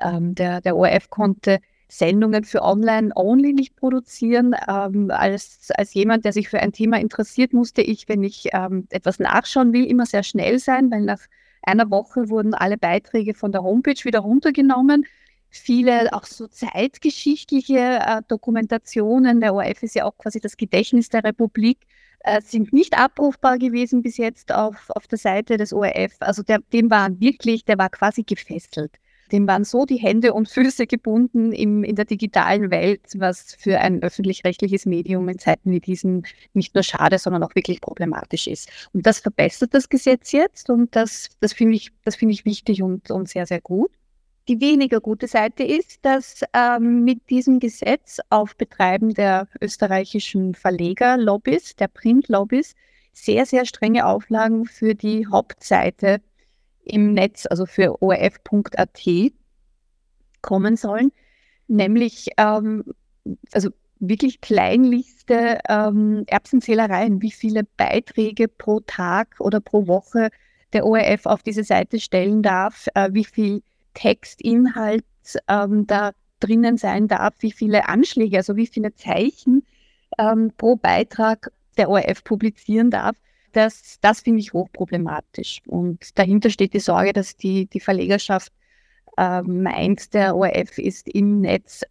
ähm, 0.00 0.34
der, 0.34 0.60
der 0.60 0.76
ORF 0.76 1.10
konnte 1.10 1.60
Sendungen 1.88 2.44
für 2.44 2.62
Online-Only 2.62 3.54
nicht 3.54 3.76
produzieren. 3.76 4.54
Ähm, 4.68 5.10
als, 5.10 5.70
als 5.74 5.94
jemand, 5.94 6.24
der 6.24 6.32
sich 6.32 6.48
für 6.48 6.60
ein 6.60 6.72
Thema 6.72 7.00
interessiert, 7.00 7.52
musste 7.52 7.82
ich, 7.82 8.08
wenn 8.08 8.22
ich 8.22 8.48
ähm, 8.52 8.86
etwas 8.90 9.18
nachschauen 9.18 9.72
will, 9.72 9.84
immer 9.84 10.06
sehr 10.06 10.22
schnell 10.22 10.58
sein, 10.58 10.90
weil 10.90 11.02
nach 11.02 11.20
einer 11.62 11.90
Woche 11.90 12.28
wurden 12.28 12.54
alle 12.54 12.78
Beiträge 12.78 13.34
von 13.34 13.52
der 13.52 13.62
Homepage 13.62 14.04
wieder 14.04 14.20
runtergenommen. 14.20 15.06
Viele 15.50 16.12
auch 16.12 16.24
so 16.24 16.46
zeitgeschichtliche 16.46 17.78
äh, 17.78 18.22
Dokumentationen, 18.28 19.40
der 19.40 19.54
ORF 19.54 19.82
ist 19.82 19.94
ja 19.94 20.04
auch 20.04 20.16
quasi 20.18 20.40
das 20.40 20.58
Gedächtnis 20.58 21.08
der 21.08 21.24
Republik, 21.24 21.78
äh, 22.20 22.40
sind 22.42 22.72
nicht 22.72 22.98
abrufbar 22.98 23.58
gewesen 23.58 24.02
bis 24.02 24.16
jetzt 24.16 24.52
auf, 24.52 24.90
auf 24.90 25.06
der 25.06 25.18
Seite 25.18 25.56
des 25.56 25.72
ORF. 25.72 26.16
Also 26.20 26.42
der, 26.42 26.58
dem 26.72 26.90
war 26.90 27.08
wirklich, 27.20 27.64
der 27.64 27.78
war 27.78 27.90
quasi 27.90 28.22
gefesselt. 28.22 28.92
Dem 29.30 29.46
waren 29.46 29.64
so 29.64 29.84
die 29.84 29.96
Hände 29.96 30.32
und 30.32 30.48
Füße 30.48 30.86
gebunden 30.86 31.52
im, 31.52 31.84
in 31.84 31.96
der 31.96 32.04
digitalen 32.04 32.70
Welt, 32.70 33.02
was 33.16 33.54
für 33.58 33.78
ein 33.78 34.02
öffentlich-rechtliches 34.02 34.86
Medium 34.86 35.28
in 35.28 35.38
Zeiten 35.38 35.70
wie 35.70 35.80
diesen 35.80 36.26
nicht 36.54 36.74
nur 36.74 36.82
schade, 36.82 37.18
sondern 37.18 37.42
auch 37.42 37.54
wirklich 37.54 37.80
problematisch 37.80 38.46
ist. 38.46 38.70
Und 38.92 39.06
das 39.06 39.20
verbessert 39.20 39.74
das 39.74 39.88
Gesetz 39.88 40.32
jetzt 40.32 40.70
und 40.70 40.96
das, 40.96 41.28
das 41.40 41.52
finde 41.52 41.74
ich, 41.74 41.90
das 42.04 42.20
ich 42.20 42.44
wichtig 42.44 42.82
und, 42.82 43.10
und 43.10 43.28
sehr, 43.28 43.46
sehr 43.46 43.60
gut. 43.60 43.90
Die 44.48 44.62
weniger 44.62 45.00
gute 45.02 45.28
Seite 45.28 45.62
ist, 45.62 45.98
dass 46.06 46.42
ähm, 46.54 47.04
mit 47.04 47.28
diesem 47.28 47.60
Gesetz 47.60 48.18
auf 48.30 48.56
Betreiben 48.56 49.12
der 49.12 49.46
österreichischen 49.60 50.54
Verlegerlobbys, 50.54 51.76
der 51.76 51.88
Printlobbys, 51.88 52.74
sehr, 53.12 53.44
sehr 53.44 53.66
strenge 53.66 54.06
Auflagen 54.06 54.64
für 54.64 54.94
die 54.94 55.26
Hauptseite 55.26 56.22
im 56.82 57.12
Netz, 57.12 57.44
also 57.44 57.66
für 57.66 58.00
orf.at, 58.00 59.06
kommen 60.40 60.76
sollen. 60.76 61.12
Nämlich, 61.66 62.28
ähm, 62.38 62.84
also 63.52 63.68
wirklich 63.98 64.40
kleinlichste 64.40 65.58
ähm, 65.68 66.24
Erbsenzählereien, 66.26 67.20
wie 67.20 67.32
viele 67.32 67.64
Beiträge 67.76 68.48
pro 68.48 68.80
Tag 68.80 69.36
oder 69.40 69.60
pro 69.60 69.86
Woche 69.86 70.30
der 70.72 70.86
ORF 70.86 71.26
auf 71.26 71.42
diese 71.42 71.64
Seite 71.64 72.00
stellen 72.00 72.42
darf, 72.42 72.86
äh, 72.94 73.10
wie 73.12 73.24
viel 73.26 73.62
Textinhalt 73.94 75.04
ähm, 75.48 75.86
da 75.86 76.12
drinnen 76.40 76.76
sein 76.76 77.08
darf, 77.08 77.34
wie 77.40 77.52
viele 77.52 77.88
Anschläge, 77.88 78.36
also 78.36 78.56
wie 78.56 78.66
viele 78.66 78.94
Zeichen 78.94 79.64
ähm, 80.18 80.52
pro 80.56 80.76
Beitrag 80.76 81.50
der 81.76 81.90
ORF 81.90 82.24
publizieren 82.24 82.90
darf. 82.90 83.16
Das, 83.52 83.98
das 84.00 84.20
finde 84.20 84.40
ich 84.40 84.52
hochproblematisch. 84.52 85.62
Und 85.66 86.18
dahinter 86.18 86.50
steht 86.50 86.74
die 86.74 86.80
Sorge, 86.80 87.12
dass 87.12 87.36
die, 87.36 87.66
die 87.66 87.80
Verlegerschaft 87.80 88.52
äh, 89.16 89.42
meint, 89.42 90.14
der 90.14 90.36
ORF 90.36 90.78
ist 90.78 91.08
im 91.08 91.40
Netz 91.40 91.82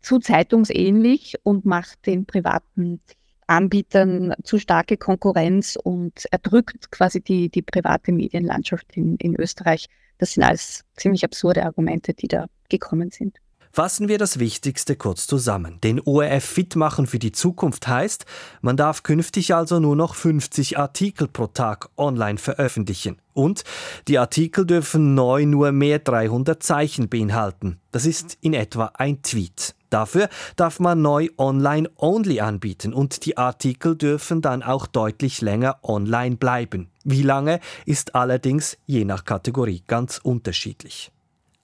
zu 0.00 0.18
zeitungsähnlich 0.18 1.36
und 1.42 1.64
macht 1.64 2.06
den 2.06 2.26
privaten 2.26 3.00
Anbietern 3.46 4.34
zu 4.42 4.58
starke 4.58 4.96
Konkurrenz 4.96 5.78
und 5.82 6.26
erdrückt 6.30 6.90
quasi 6.90 7.20
die, 7.20 7.48
die 7.48 7.62
private 7.62 8.12
Medienlandschaft 8.12 8.96
in, 8.96 9.16
in 9.16 9.38
Österreich. 9.38 9.86
Das 10.18 10.32
sind 10.32 10.42
alles 10.42 10.84
ziemlich 10.96 11.24
absurde 11.24 11.64
Argumente, 11.64 12.14
die 12.14 12.28
da 12.28 12.46
gekommen 12.68 13.10
sind. 13.10 13.38
Fassen 13.76 14.08
wir 14.08 14.16
das 14.16 14.38
Wichtigste 14.38 14.96
kurz 14.96 15.26
zusammen. 15.26 15.82
Den 15.82 16.00
ORF 16.00 16.42
fit 16.42 16.76
machen 16.76 17.06
für 17.06 17.18
die 17.18 17.32
Zukunft 17.32 17.86
heißt, 17.86 18.24
man 18.62 18.78
darf 18.78 19.02
künftig 19.02 19.54
also 19.54 19.80
nur 19.80 19.94
noch 19.94 20.14
50 20.14 20.78
Artikel 20.78 21.28
pro 21.28 21.48
Tag 21.48 21.90
online 21.98 22.38
veröffentlichen. 22.38 23.18
Und 23.34 23.64
die 24.08 24.16
Artikel 24.16 24.64
dürfen 24.64 25.14
neu 25.14 25.44
nur 25.44 25.72
mehr 25.72 25.98
300 25.98 26.62
Zeichen 26.62 27.10
beinhalten. 27.10 27.78
Das 27.92 28.06
ist 28.06 28.38
in 28.40 28.54
etwa 28.54 28.92
ein 28.94 29.20
Tweet. 29.20 29.74
Dafür 29.90 30.30
darf 30.56 30.80
man 30.80 31.02
neu 31.02 31.28
Online-Only 31.36 32.40
anbieten 32.40 32.94
und 32.94 33.26
die 33.26 33.36
Artikel 33.36 33.94
dürfen 33.94 34.40
dann 34.40 34.62
auch 34.62 34.86
deutlich 34.86 35.42
länger 35.42 35.80
online 35.82 36.36
bleiben. 36.36 36.88
Wie 37.04 37.20
lange 37.20 37.60
ist 37.84 38.14
allerdings 38.14 38.78
je 38.86 39.04
nach 39.04 39.26
Kategorie 39.26 39.82
ganz 39.86 40.18
unterschiedlich. 40.22 41.12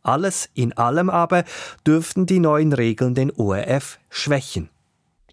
Alles 0.03 0.51
in 0.55 0.73
allem 0.73 1.11
aber 1.11 1.45
dürften 1.87 2.27
die 2.27 2.41
neuen 2.41 2.73
Regeln 2.73 3.15
den 3.15 3.31
ORF 3.31 3.99
schwächen. 4.11 4.69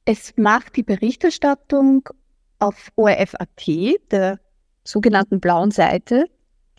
Es 0.06 0.34
macht 0.38 0.76
die 0.76 0.84
Berichterstattung 0.84 2.08
auf 2.60 2.92
ORF.at, 2.96 3.68
der 4.12 4.40
sogenannten 4.84 5.40
blauen 5.40 5.72
Seite, 5.72 6.26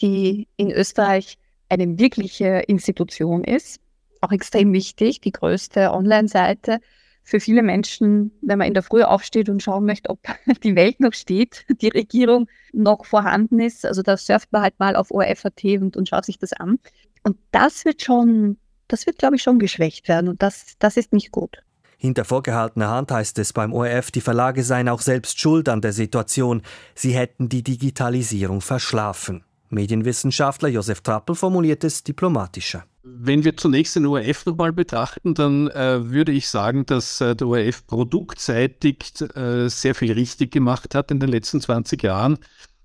die 0.01 0.49
in 0.57 0.71
Österreich 0.71 1.39
eine 1.69 1.99
wirkliche 1.99 2.65
Institution 2.67 3.45
ist, 3.45 3.81
auch 4.21 4.33
extrem 4.33 4.73
wichtig, 4.73 5.21
die 5.21 5.33
größte 5.33 5.93
Online-Seite 5.93 6.81
für 7.23 7.41
viele 7.41 7.63
Menschen, 7.63 8.33
wenn 8.43 8.59
man 8.59 8.67
in 8.67 8.75
der 8.75 8.83
Früh 8.83 9.03
aufsteht 9.03 9.49
und 9.49 9.63
schauen 9.63 9.87
möchte, 9.87 10.11
ob 10.11 10.19
die 10.65 10.75
Welt 10.75 11.01
noch 11.01 11.13
steht, 11.13 11.65
die 11.81 11.89
Regierung 11.89 12.49
noch 12.73 13.05
vorhanden 13.05 13.61
ist. 13.61 13.87
Also 13.87 14.03
da 14.03 14.17
surft 14.17 14.53
man 14.53 14.63
halt 14.63 14.79
mal 14.79 14.97
auf 14.97 15.11
ORF.at 15.11 15.65
und, 15.65 15.97
und 15.97 16.09
schaut 16.09 16.25
sich 16.25 16.39
das 16.39 16.53
an. 16.53 16.79
Und 17.23 17.37
das 17.51 17.85
wird 17.85 18.03
schon, 18.03 18.57
das 18.89 19.07
wird, 19.07 19.19
glaube 19.19 19.37
ich, 19.37 19.43
schon 19.43 19.59
geschwächt 19.59 20.09
werden 20.09 20.29
und 20.29 20.43
das, 20.43 20.77
das 20.79 20.97
ist 20.97 21.13
nicht 21.13 21.33
gut. 21.33 21.59
Hinter 21.99 22.25
vorgehaltener 22.25 22.89
Hand 22.89 23.13
heißt 23.13 23.39
es 23.39 23.53
beim 23.53 23.75
ORF, 23.75 24.11
die 24.11 24.23
Verlage 24.23 24.65
seien 24.65 24.89
auch 24.89 25.03
selbst 25.03 25.39
schuld 25.39 25.69
an 25.69 25.83
der 25.83 25.93
Situation. 25.93 26.63
Sie 26.95 27.13
hätten 27.13 27.51
die 27.51 27.63
Digitalisierung 27.63 28.63
verschlafen. 28.63 29.45
Medienwissenschaftler 29.69 30.71
Josef 30.71 31.03
Trappel 31.03 31.35
formuliert 31.35 31.85
es 31.85 32.03
diplomatischer. 32.03 32.85
Wenn 33.03 33.45
wir 33.45 33.57
zunächst 33.57 33.97
den 33.97 34.07
ORF 34.07 34.47
nochmal 34.47 34.73
betrachten, 34.73 35.35
dann 35.35 35.69
äh, 35.69 36.11
würde 36.11 36.33
ich 36.33 36.49
sagen, 36.49 36.87
dass 36.87 37.21
äh, 37.21 37.37
der 37.37 37.47
ORF 37.47 37.87
produktseitig 37.87 39.21
äh, 39.35 39.69
sehr 39.69 39.95
viel 39.95 40.13
richtig 40.13 40.53
gemacht 40.53 40.95
hat 40.95 41.11
in 41.11 41.21
den 41.21 41.29
letzten 41.29 41.61
20 41.61 42.03
Jahren. 42.03 42.39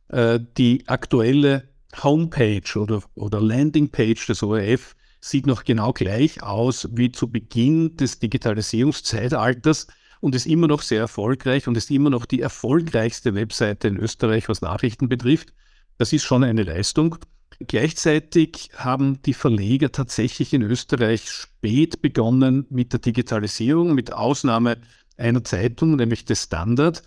Äh, 0.10 0.40
die 0.58 0.88
aktuelle 0.88 1.70
Homepage 2.04 2.78
oder, 2.78 3.02
oder 3.16 3.42
Landingpage 3.42 4.28
des 4.28 4.44
ORF 4.44 4.96
sieht 5.22 5.48
noch 5.48 5.64
genau 5.64 5.92
gleich 5.94 6.44
aus 6.44 6.88
wie 6.92 7.12
zu 7.12 7.30
Beginn 7.32 7.98
des 7.98 8.20
Digitalisierungszeitalters 8.20 9.88
und 10.22 10.36
ist 10.36 10.46
immer 10.46 10.68
noch 10.68 10.82
sehr 10.82 11.00
erfolgreich 11.00 11.68
und 11.68 11.78
ist 11.78 11.92
immer 11.92 12.10
noch 12.10 12.26
die 12.26 12.42
erfolgreichste 12.42 13.36
Webseite 13.36 13.88
in 13.88 13.98
Österreich, 13.98 14.50
was 14.50 14.62
Nachrichten 14.62 15.10
betrifft. 15.10 15.54
Das 15.98 16.14
ist 16.14 16.24
schon 16.24 16.44
eine 16.44 16.64
Leistung. 16.64 17.18
Gleichzeitig 17.60 18.70
haben 18.76 19.22
die 19.22 19.34
Verleger 19.34 19.92
tatsächlich 19.92 20.54
in 20.54 20.62
Österreich 20.62 21.30
spät 21.30 22.02
begonnen 22.02 22.66
mit 22.70 22.92
der 22.92 23.00
Digitalisierung, 23.00 23.94
mit 23.94 24.12
Ausnahme 24.12 24.78
einer 25.18 25.44
Zeitung, 25.44 25.96
nämlich 25.96 26.26
des 26.26 26.44
Standard. 26.44 27.04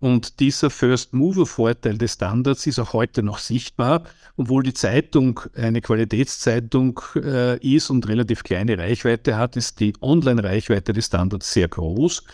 Und 0.00 0.40
dieser 0.40 0.70
First-Mover-Vorteil 0.70 1.98
des 1.98 2.14
Standards 2.14 2.66
ist 2.66 2.78
auch 2.78 2.94
heute 2.94 3.22
noch 3.22 3.38
sichtbar, 3.38 4.04
obwohl 4.36 4.62
die 4.62 4.72
Zeitung 4.72 5.40
eine 5.54 5.82
Qualitätszeitung 5.82 6.98
äh, 7.16 7.58
ist 7.58 7.90
und 7.90 8.08
relativ 8.08 8.42
kleine 8.42 8.78
Reichweite 8.78 9.36
hat, 9.36 9.56
ist 9.56 9.78
die 9.78 9.92
Online-Reichweite 10.00 10.94
des 10.94 11.06
Standards 11.06 11.52
sehr 11.52 11.68
groß. 11.68 12.24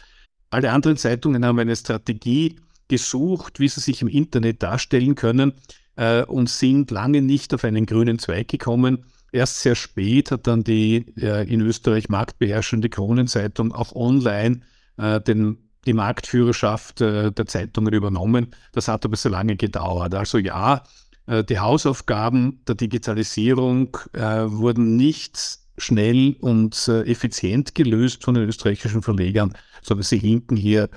Alle 0.50 0.70
anderen 0.70 0.96
Zeitungen 0.96 1.44
haben 1.44 1.58
eine 1.58 1.74
Strategie 1.74 2.60
gesucht, 2.86 3.58
wie 3.58 3.68
sie 3.68 3.80
sich 3.80 4.00
im 4.00 4.08
Internet 4.08 4.62
darstellen 4.62 5.16
können 5.16 5.52
äh, 5.96 6.22
und 6.22 6.48
sind 6.48 6.92
lange 6.92 7.20
nicht 7.20 7.52
auf 7.52 7.64
einen 7.64 7.84
grünen 7.84 8.20
Zweig 8.20 8.46
gekommen. 8.46 9.06
Erst 9.32 9.62
sehr 9.62 9.74
spät 9.74 10.30
hat 10.30 10.46
dann 10.46 10.62
die 10.62 11.04
äh, 11.20 11.52
in 11.52 11.60
Österreich 11.62 12.08
marktbeherrschende 12.08 12.88
Kronenzeitung 12.88 13.72
auch 13.72 13.94
online 13.96 14.60
äh, 14.98 15.20
den 15.20 15.65
die 15.86 15.92
Marktführerschaft 15.92 17.00
äh, 17.00 17.32
der 17.32 17.46
Zeitungen 17.46 17.94
übernommen. 17.94 18.48
Das 18.72 18.88
hat 18.88 19.04
aber 19.04 19.16
so 19.16 19.28
lange 19.28 19.56
gedauert. 19.56 20.14
Also 20.14 20.38
ja, 20.38 20.82
äh, 21.26 21.44
die 21.44 21.58
Hausaufgaben 21.58 22.60
der 22.66 22.74
Digitalisierung 22.74 23.96
äh, 24.12 24.20
wurden 24.20 24.96
nicht 24.96 25.60
schnell 25.78 26.36
und 26.40 26.88
effizient 26.88 27.74
gelöst 27.74 28.24
von 28.24 28.34
den 28.34 28.48
österreichischen 28.48 29.02
Verlegern, 29.02 29.52
sondern 29.82 30.04
sie 30.04 30.16
hinken 30.16 30.56
hier 30.56 30.88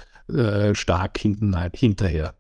stark 0.72 1.18
hinterher. 1.18 2.34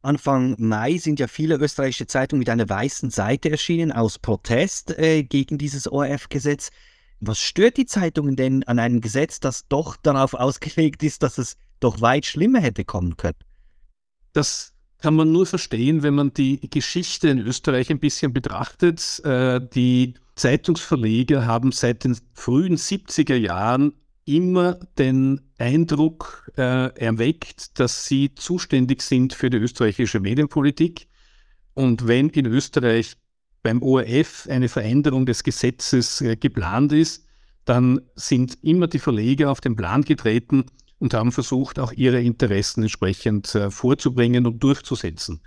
Anfang 0.00 0.54
Mai 0.56 0.96
sind 0.96 1.20
ja 1.20 1.26
viele 1.26 1.56
österreichische 1.56 2.06
Zeitungen 2.06 2.38
mit 2.38 2.48
einer 2.48 2.66
weißen 2.66 3.10
Seite 3.10 3.50
erschienen 3.50 3.92
aus 3.92 4.18
Protest 4.18 4.96
gegen 4.96 5.58
dieses 5.58 5.86
ORF-Gesetz. 5.86 6.70
Was 7.20 7.40
stört 7.40 7.76
die 7.76 7.84
Zeitungen 7.84 8.36
denn 8.36 8.62
an 8.64 8.78
einem 8.78 9.02
Gesetz, 9.02 9.38
das 9.38 9.68
doch 9.68 9.96
darauf 9.96 10.32
ausgelegt 10.32 11.02
ist, 11.02 11.22
dass 11.22 11.36
es 11.36 11.58
doch 11.86 12.00
weit 12.00 12.26
schlimmer 12.26 12.60
hätte 12.60 12.84
kommen 12.84 13.16
können. 13.16 13.38
Das 14.32 14.74
kann 14.98 15.14
man 15.14 15.30
nur 15.30 15.46
verstehen, 15.46 16.02
wenn 16.02 16.14
man 16.14 16.34
die 16.34 16.60
Geschichte 16.68 17.28
in 17.28 17.38
Österreich 17.38 17.90
ein 17.90 18.00
bisschen 18.00 18.32
betrachtet. 18.32 19.20
Äh, 19.24 19.60
die 19.72 20.14
Zeitungsverleger 20.34 21.46
haben 21.46 21.70
seit 21.70 22.02
den 22.02 22.18
frühen 22.34 22.76
70er 22.76 23.36
Jahren 23.36 23.92
immer 24.24 24.74
den 24.98 25.40
Eindruck 25.58 26.50
äh, 26.56 26.88
erweckt, 26.98 27.78
dass 27.78 28.06
sie 28.06 28.34
zuständig 28.34 29.02
sind 29.02 29.32
für 29.32 29.48
die 29.48 29.58
österreichische 29.58 30.18
Medienpolitik. 30.18 31.06
Und 31.74 32.08
wenn 32.08 32.30
in 32.30 32.46
Österreich 32.46 33.16
beim 33.62 33.80
ORF 33.80 34.48
eine 34.50 34.68
Veränderung 34.68 35.24
des 35.24 35.44
Gesetzes 35.44 36.20
äh, 36.20 36.36
geplant 36.36 36.92
ist, 36.92 37.26
dann 37.64 38.00
sind 38.16 38.58
immer 38.62 38.88
die 38.88 38.98
Verleger 38.98 39.50
auf 39.50 39.60
den 39.60 39.76
Plan 39.76 40.02
getreten 40.02 40.64
und 40.98 41.14
haben 41.14 41.32
versucht, 41.32 41.78
auch 41.78 41.92
ihre 41.92 42.20
Interessen 42.20 42.82
entsprechend 42.82 43.54
äh, 43.54 43.70
vorzubringen 43.70 44.46
und 44.46 44.62
durchzusetzen. 44.62 45.40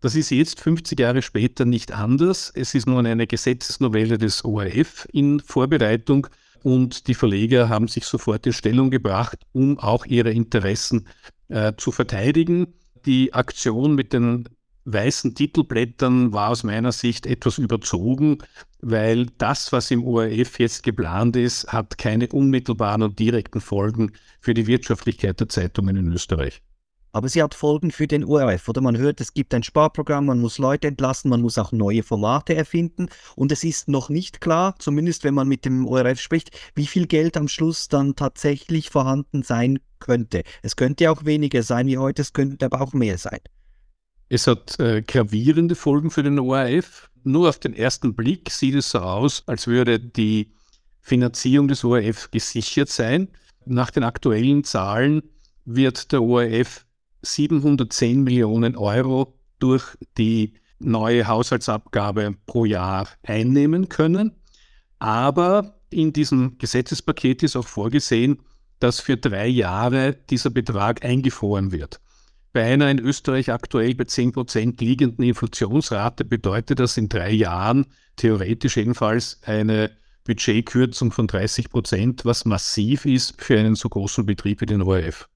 Das 0.00 0.14
ist 0.14 0.30
jetzt 0.30 0.60
50 0.60 0.98
Jahre 0.98 1.22
später 1.22 1.64
nicht 1.64 1.92
anders. 1.92 2.52
Es 2.54 2.74
ist 2.74 2.86
nun 2.86 3.06
eine 3.06 3.26
Gesetzesnovelle 3.26 4.16
des 4.16 4.44
ORF 4.44 5.08
in 5.12 5.40
Vorbereitung 5.40 6.28
und 6.62 7.08
die 7.08 7.14
Verleger 7.14 7.68
haben 7.68 7.88
sich 7.88 8.04
sofort 8.04 8.46
in 8.46 8.52
Stellung 8.52 8.90
gebracht, 8.90 9.38
um 9.52 9.78
auch 9.78 10.06
ihre 10.06 10.30
Interessen 10.30 11.08
äh, 11.48 11.72
zu 11.76 11.92
verteidigen. 11.92 12.74
Die 13.06 13.32
Aktion 13.32 13.94
mit 13.94 14.12
den 14.12 14.48
weißen 14.92 15.34
Titelblättern 15.34 16.32
war 16.32 16.50
aus 16.50 16.62
meiner 16.62 16.92
Sicht 16.92 17.26
etwas 17.26 17.58
überzogen, 17.58 18.38
weil 18.80 19.26
das, 19.38 19.72
was 19.72 19.90
im 19.90 20.04
ORF 20.04 20.58
jetzt 20.58 20.82
geplant 20.82 21.36
ist, 21.36 21.68
hat 21.68 21.98
keine 21.98 22.28
unmittelbaren 22.28 23.02
und 23.02 23.18
direkten 23.18 23.60
Folgen 23.60 24.12
für 24.40 24.54
die 24.54 24.66
Wirtschaftlichkeit 24.66 25.40
der 25.40 25.48
Zeitungen 25.48 25.96
in 25.96 26.12
Österreich. 26.12 26.62
Aber 27.12 27.28
sie 27.28 27.42
hat 27.42 27.54
Folgen 27.54 27.90
für 27.90 28.06
den 28.06 28.24
ORF. 28.24 28.68
Oder 28.68 28.80
man 28.80 28.96
hört, 28.96 29.20
es 29.20 29.32
gibt 29.32 29.54
ein 29.54 29.62
Sparprogramm, 29.62 30.26
man 30.26 30.40
muss 30.40 30.58
Leute 30.58 30.88
entlassen, 30.88 31.30
man 31.30 31.40
muss 31.40 31.58
auch 31.58 31.72
neue 31.72 32.02
Formate 32.02 32.54
erfinden. 32.54 33.08
Und 33.34 33.50
es 33.50 33.64
ist 33.64 33.88
noch 33.88 34.08
nicht 34.10 34.40
klar, 34.40 34.74
zumindest 34.78 35.24
wenn 35.24 35.34
man 35.34 35.48
mit 35.48 35.64
dem 35.64 35.86
ORF 35.86 36.20
spricht, 36.20 36.50
wie 36.74 36.86
viel 36.86 37.06
Geld 37.06 37.36
am 37.36 37.48
Schluss 37.48 37.88
dann 37.88 38.14
tatsächlich 38.14 38.90
vorhanden 38.90 39.42
sein 39.42 39.78
könnte. 39.98 40.42
Es 40.62 40.76
könnte 40.76 41.10
auch 41.10 41.24
weniger 41.24 41.62
sein 41.62 41.86
wie 41.86 41.98
heute, 41.98 42.22
es 42.22 42.32
könnte 42.32 42.66
aber 42.66 42.82
auch 42.82 42.92
mehr 42.92 43.18
sein. 43.18 43.40
Es 44.28 44.46
hat 44.46 44.78
äh, 44.78 45.02
gravierende 45.02 45.74
Folgen 45.74 46.10
für 46.10 46.22
den 46.22 46.38
ORF. 46.38 47.10
Nur 47.24 47.48
auf 47.48 47.58
den 47.58 47.74
ersten 47.74 48.14
Blick 48.14 48.50
sieht 48.50 48.74
es 48.74 48.90
so 48.90 48.98
aus, 48.98 49.42
als 49.46 49.66
würde 49.66 49.98
die 49.98 50.52
Finanzierung 51.00 51.68
des 51.68 51.82
ORF 51.82 52.30
gesichert 52.30 52.90
sein. 52.90 53.28
Nach 53.64 53.90
den 53.90 54.04
aktuellen 54.04 54.64
Zahlen 54.64 55.22
wird 55.64 56.12
der 56.12 56.22
ORF 56.22 56.84
710 57.22 58.22
Millionen 58.22 58.76
Euro 58.76 59.38
durch 59.58 59.96
die 60.16 60.54
neue 60.78 61.26
Haushaltsabgabe 61.26 62.34
pro 62.46 62.64
Jahr 62.64 63.08
einnehmen 63.22 63.88
können. 63.88 64.32
Aber 64.98 65.80
in 65.90 66.12
diesem 66.12 66.58
Gesetzespaket 66.58 67.42
ist 67.42 67.56
auch 67.56 67.66
vorgesehen, 67.66 68.42
dass 68.78 69.00
für 69.00 69.16
drei 69.16 69.48
Jahre 69.48 70.16
dieser 70.30 70.50
Betrag 70.50 71.04
eingefroren 71.04 71.72
wird. 71.72 72.00
Bei 72.52 72.64
einer 72.64 72.90
in 72.90 72.98
Österreich 72.98 73.50
aktuell 73.50 73.94
bei 73.94 74.04
10% 74.04 74.82
liegenden 74.82 75.22
Inflationsrate 75.22 76.24
bedeutet 76.24 76.80
das 76.80 76.96
in 76.96 77.08
drei 77.08 77.30
Jahren 77.30 77.86
theoretisch 78.16 78.76
jedenfalls 78.76 79.40
eine 79.44 79.90
Budgetkürzung 80.24 81.12
von 81.12 81.26
30%, 81.26 82.24
was 82.24 82.44
massiv 82.44 83.04
ist 83.04 83.40
für 83.40 83.58
einen 83.58 83.74
so 83.74 83.88
großen 83.88 84.26
Betrieb 84.26 84.60
wie 84.60 84.66
den 84.66 84.82
ORF. 84.82 85.28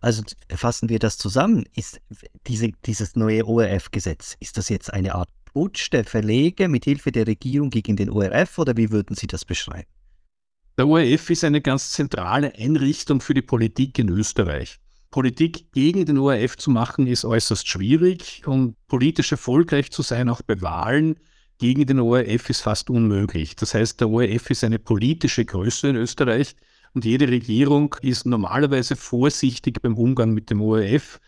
Also 0.00 0.22
fassen 0.48 0.88
wir 0.88 0.98
das 0.98 1.18
zusammen. 1.18 1.64
Ist 1.74 2.00
diese, 2.46 2.72
dieses 2.86 3.16
neue 3.16 3.46
ORF-Gesetz, 3.46 4.36
ist 4.40 4.56
das 4.56 4.68
jetzt 4.68 4.92
eine 4.92 5.14
Art 5.14 5.28
Putsch 5.44 5.92
der 5.92 6.04
Verleger 6.04 6.68
mit 6.68 6.84
Hilfe 6.84 7.12
der 7.12 7.26
Regierung 7.26 7.70
gegen 7.70 7.96
den 7.96 8.10
ORF 8.10 8.58
oder 8.58 8.76
wie 8.76 8.90
würden 8.90 9.16
Sie 9.16 9.26
das 9.26 9.44
beschreiben? 9.44 9.88
Der 10.78 10.88
ORF 10.88 11.30
ist 11.30 11.44
eine 11.44 11.60
ganz 11.60 11.92
zentrale 11.92 12.54
Einrichtung 12.54 13.20
für 13.20 13.34
die 13.34 13.42
Politik 13.42 13.98
in 13.98 14.08
Österreich. 14.08 14.80
Politik 15.10 15.72
gegen 15.72 16.04
den 16.06 16.18
ORF 16.18 16.56
zu 16.56 16.70
machen 16.70 17.06
ist 17.06 17.24
äußerst 17.24 17.66
schwierig 17.66 18.42
und 18.46 18.76
politisch 18.86 19.32
erfolgreich 19.32 19.90
zu 19.90 20.02
sein, 20.02 20.28
auch 20.28 20.42
bei 20.42 20.60
Wahlen 20.62 21.16
gegen 21.58 21.84
den 21.84 21.98
ORF 21.98 22.48
ist 22.48 22.62
fast 22.62 22.90
unmöglich. 22.90 23.56
Das 23.56 23.74
heißt, 23.74 24.00
der 24.00 24.08
ORF 24.08 24.50
ist 24.50 24.64
eine 24.64 24.78
politische 24.78 25.44
Größe 25.44 25.88
in 25.88 25.96
Österreich 25.96 26.54
und 26.94 27.04
jede 27.04 27.28
Regierung 27.28 27.94
ist 28.02 28.24
normalerweise 28.24 28.96
vorsichtig 28.96 29.82
beim 29.82 29.96
Umgang 29.96 30.32
mit 30.32 30.48
dem 30.48 30.62
ORF. 30.62 31.20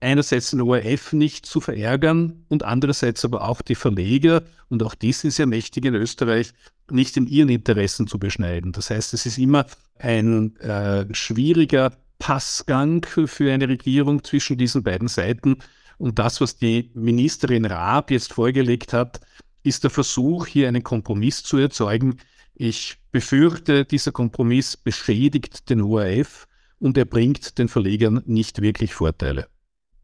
Einerseits 0.00 0.50
den 0.50 0.62
ORF 0.62 1.12
nicht 1.12 1.46
zu 1.46 1.60
verärgern 1.60 2.44
und 2.48 2.64
andererseits 2.64 3.24
aber 3.24 3.48
auch 3.48 3.62
die 3.62 3.74
Verleger, 3.74 4.42
und 4.70 4.82
auch 4.82 4.94
die 4.94 5.12
sind 5.12 5.30
sehr 5.30 5.46
mächtig 5.46 5.84
in 5.84 5.94
Österreich, 5.94 6.52
nicht 6.90 7.16
in 7.16 7.26
ihren 7.26 7.48
Interessen 7.48 8.06
zu 8.06 8.18
beschneiden. 8.18 8.72
Das 8.72 8.90
heißt, 8.90 9.14
es 9.14 9.26
ist 9.26 9.38
immer 9.38 9.66
ein 9.98 10.56
äh, 10.56 11.06
schwieriger 11.12 11.92
Passgang 12.20 13.04
für 13.04 13.52
eine 13.52 13.68
Regierung 13.68 14.22
zwischen 14.22 14.56
diesen 14.56 14.84
beiden 14.84 15.08
Seiten. 15.08 15.56
Und 15.98 16.20
das, 16.20 16.40
was 16.40 16.56
die 16.56 16.92
Ministerin 16.94 17.64
Raab 17.64 18.12
jetzt 18.12 18.32
vorgelegt 18.32 18.92
hat, 18.92 19.20
ist 19.64 19.82
der 19.82 19.90
Versuch, 19.90 20.46
hier 20.46 20.68
einen 20.68 20.84
Kompromiss 20.84 21.42
zu 21.42 21.56
erzeugen, 21.58 22.18
ich 22.54 22.98
befürchte, 23.10 23.84
dieser 23.86 24.12
Kompromiss 24.12 24.76
beschädigt 24.76 25.70
den 25.70 25.80
ORF 25.80 26.46
und 26.78 26.98
er 26.98 27.06
bringt 27.06 27.58
den 27.58 27.68
Verlegern 27.68 28.22
nicht 28.26 28.60
wirklich 28.60 28.94
Vorteile. 28.94 29.48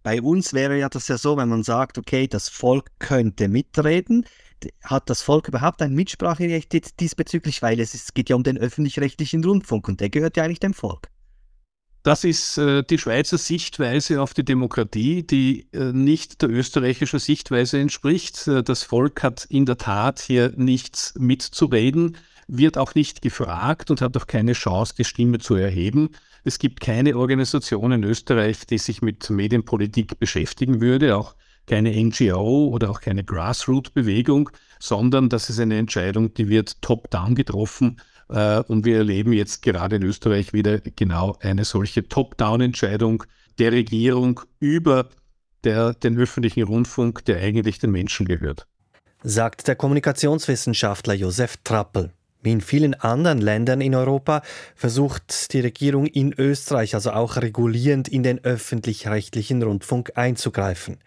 Bei 0.02 0.22
uns 0.22 0.54
wäre 0.54 0.78
ja 0.78 0.88
das 0.88 1.08
ja 1.08 1.18
so, 1.18 1.36
wenn 1.36 1.48
man 1.48 1.64
sagt, 1.64 1.98
okay, 1.98 2.28
das 2.28 2.48
Volk 2.48 2.90
könnte 2.98 3.48
mitreden. 3.48 4.24
Hat 4.82 5.10
das 5.10 5.20
Volk 5.20 5.48
überhaupt 5.48 5.82
ein 5.82 5.94
Mitspracherecht 5.94 6.98
diesbezüglich? 7.00 7.60
Weil 7.60 7.78
es, 7.80 8.14
geht 8.14 8.30
ja 8.30 8.36
um 8.36 8.42
den 8.42 8.56
öffentlich-rechtlichen 8.56 9.44
Rundfunk 9.44 9.88
und 9.88 10.00
der 10.00 10.08
gehört 10.08 10.36
ja 10.36 10.44
eigentlich 10.44 10.60
dem 10.60 10.74
Volk. 10.74 11.08
Das 12.06 12.22
ist 12.22 12.56
äh, 12.56 12.84
die 12.84 12.98
Schweizer 12.98 13.36
Sichtweise 13.36 14.22
auf 14.22 14.32
die 14.32 14.44
Demokratie, 14.44 15.24
die 15.24 15.66
äh, 15.72 15.92
nicht 15.92 16.40
der 16.40 16.50
österreichischen 16.50 17.18
Sichtweise 17.18 17.80
entspricht. 17.80 18.46
Äh, 18.46 18.62
das 18.62 18.84
Volk 18.84 19.24
hat 19.24 19.44
in 19.46 19.66
der 19.66 19.76
Tat 19.76 20.20
hier 20.20 20.52
nichts 20.54 21.14
mitzureden 21.18 22.16
wird 22.46 22.78
auch 22.78 22.94
nicht 22.94 23.22
gefragt 23.22 23.90
und 23.90 24.00
hat 24.00 24.16
auch 24.16 24.28
keine 24.28 24.52
Chance, 24.52 24.94
die 24.96 25.02
Stimme 25.02 25.38
zu 25.38 25.56
erheben. 25.56 26.10
Es 26.44 26.60
gibt 26.60 26.78
keine 26.78 27.16
Organisation 27.16 27.90
in 27.90 28.04
Österreich, 28.04 28.68
die 28.68 28.78
sich 28.78 29.02
mit 29.02 29.28
Medienpolitik 29.28 30.20
beschäftigen 30.20 30.80
würde, 30.80 31.16
auch 31.16 31.34
keine 31.66 31.90
NGO 31.90 32.68
oder 32.68 32.90
auch 32.90 33.00
keine 33.00 33.24
Grassroot-Bewegung, 33.24 34.50
sondern 34.78 35.28
das 35.28 35.50
ist 35.50 35.58
eine 35.58 35.76
Entscheidung, 35.76 36.32
die 36.34 36.48
wird 36.48 36.80
top-down 36.82 37.34
getroffen. 37.34 38.00
Äh, 38.28 38.60
und 38.60 38.84
wir 38.84 38.98
erleben 38.98 39.32
jetzt 39.32 39.62
gerade 39.62 39.96
in 39.96 40.02
Österreich 40.02 40.52
wieder 40.52 40.80
genau 40.80 41.36
eine 41.40 41.64
solche 41.64 42.08
Top-down-Entscheidung 42.08 43.24
der 43.58 43.72
Regierung 43.72 44.40
über 44.60 45.08
der, 45.64 45.94
den 45.94 46.18
öffentlichen 46.18 46.62
Rundfunk, 46.62 47.24
der 47.24 47.38
eigentlich 47.38 47.78
den 47.78 47.90
Menschen 47.90 48.26
gehört. 48.26 48.66
Sagt 49.22 49.66
der 49.66 49.76
Kommunikationswissenschaftler 49.76 51.14
Josef 51.14 51.56
Trappel. 51.64 52.12
Wie 52.46 52.52
in 52.52 52.60
vielen 52.60 52.94
anderen 52.94 53.40
Ländern 53.40 53.80
in 53.80 53.96
Europa 53.96 54.40
versucht 54.76 55.52
die 55.52 55.58
Regierung 55.58 56.06
in 56.06 56.32
Österreich 56.32 56.94
also 56.94 57.10
auch 57.10 57.38
regulierend 57.38 58.06
in 58.06 58.22
den 58.22 58.38
öffentlich-rechtlichen 58.44 59.64
Rundfunk 59.64 60.12
einzugreifen. 60.14 60.98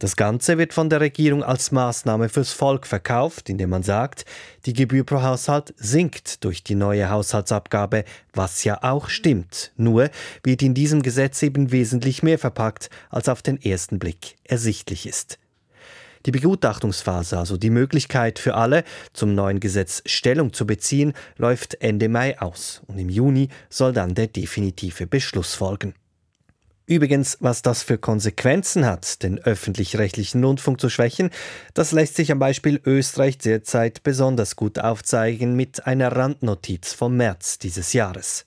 Das 0.00 0.16
Ganze 0.16 0.58
wird 0.58 0.74
von 0.74 0.90
der 0.90 1.00
Regierung 1.00 1.44
als 1.44 1.70
Maßnahme 1.70 2.28
fürs 2.28 2.50
Volk 2.52 2.88
verkauft, 2.88 3.48
indem 3.48 3.70
man 3.70 3.84
sagt, 3.84 4.24
die 4.66 4.72
Gebühr 4.72 5.04
pro 5.04 5.22
Haushalt 5.22 5.74
sinkt 5.76 6.42
durch 6.42 6.64
die 6.64 6.74
neue 6.74 7.08
Haushaltsabgabe, 7.08 8.02
was 8.32 8.64
ja 8.64 8.82
auch 8.82 9.10
stimmt. 9.10 9.70
Nur 9.76 10.10
wird 10.42 10.60
in 10.60 10.74
diesem 10.74 11.02
Gesetz 11.02 11.40
eben 11.44 11.70
wesentlich 11.70 12.24
mehr 12.24 12.40
verpackt, 12.40 12.90
als 13.10 13.28
auf 13.28 13.42
den 13.42 13.62
ersten 13.62 14.00
Blick 14.00 14.38
ersichtlich 14.42 15.06
ist. 15.06 15.38
Die 16.26 16.30
Begutachtungsphase, 16.32 17.38
also 17.38 17.56
die 17.56 17.70
Möglichkeit 17.70 18.38
für 18.38 18.54
alle, 18.54 18.84
zum 19.12 19.34
neuen 19.34 19.58
Gesetz 19.58 20.02
Stellung 20.04 20.52
zu 20.52 20.66
beziehen, 20.66 21.14
läuft 21.38 21.80
Ende 21.82 22.08
Mai 22.08 22.38
aus 22.40 22.82
und 22.86 22.98
im 22.98 23.08
Juni 23.08 23.48
soll 23.70 23.92
dann 23.92 24.14
der 24.14 24.26
definitive 24.26 25.06
Beschluss 25.06 25.54
folgen. 25.54 25.94
Übrigens, 26.90 27.38
was 27.40 27.62
das 27.62 27.84
für 27.84 27.98
Konsequenzen 27.98 28.84
hat, 28.84 29.22
den 29.22 29.38
öffentlich-rechtlichen 29.38 30.42
Rundfunk 30.42 30.80
zu 30.80 30.90
schwächen, 30.90 31.30
das 31.72 31.92
lässt 31.92 32.16
sich 32.16 32.32
am 32.32 32.40
Beispiel 32.40 32.80
Österreich 32.84 33.38
derzeit 33.38 34.02
besonders 34.02 34.56
gut 34.56 34.80
aufzeigen 34.80 35.54
mit 35.54 35.86
einer 35.86 36.10
Randnotiz 36.16 36.92
vom 36.92 37.16
März 37.16 37.58
dieses 37.58 37.92
Jahres. 37.92 38.44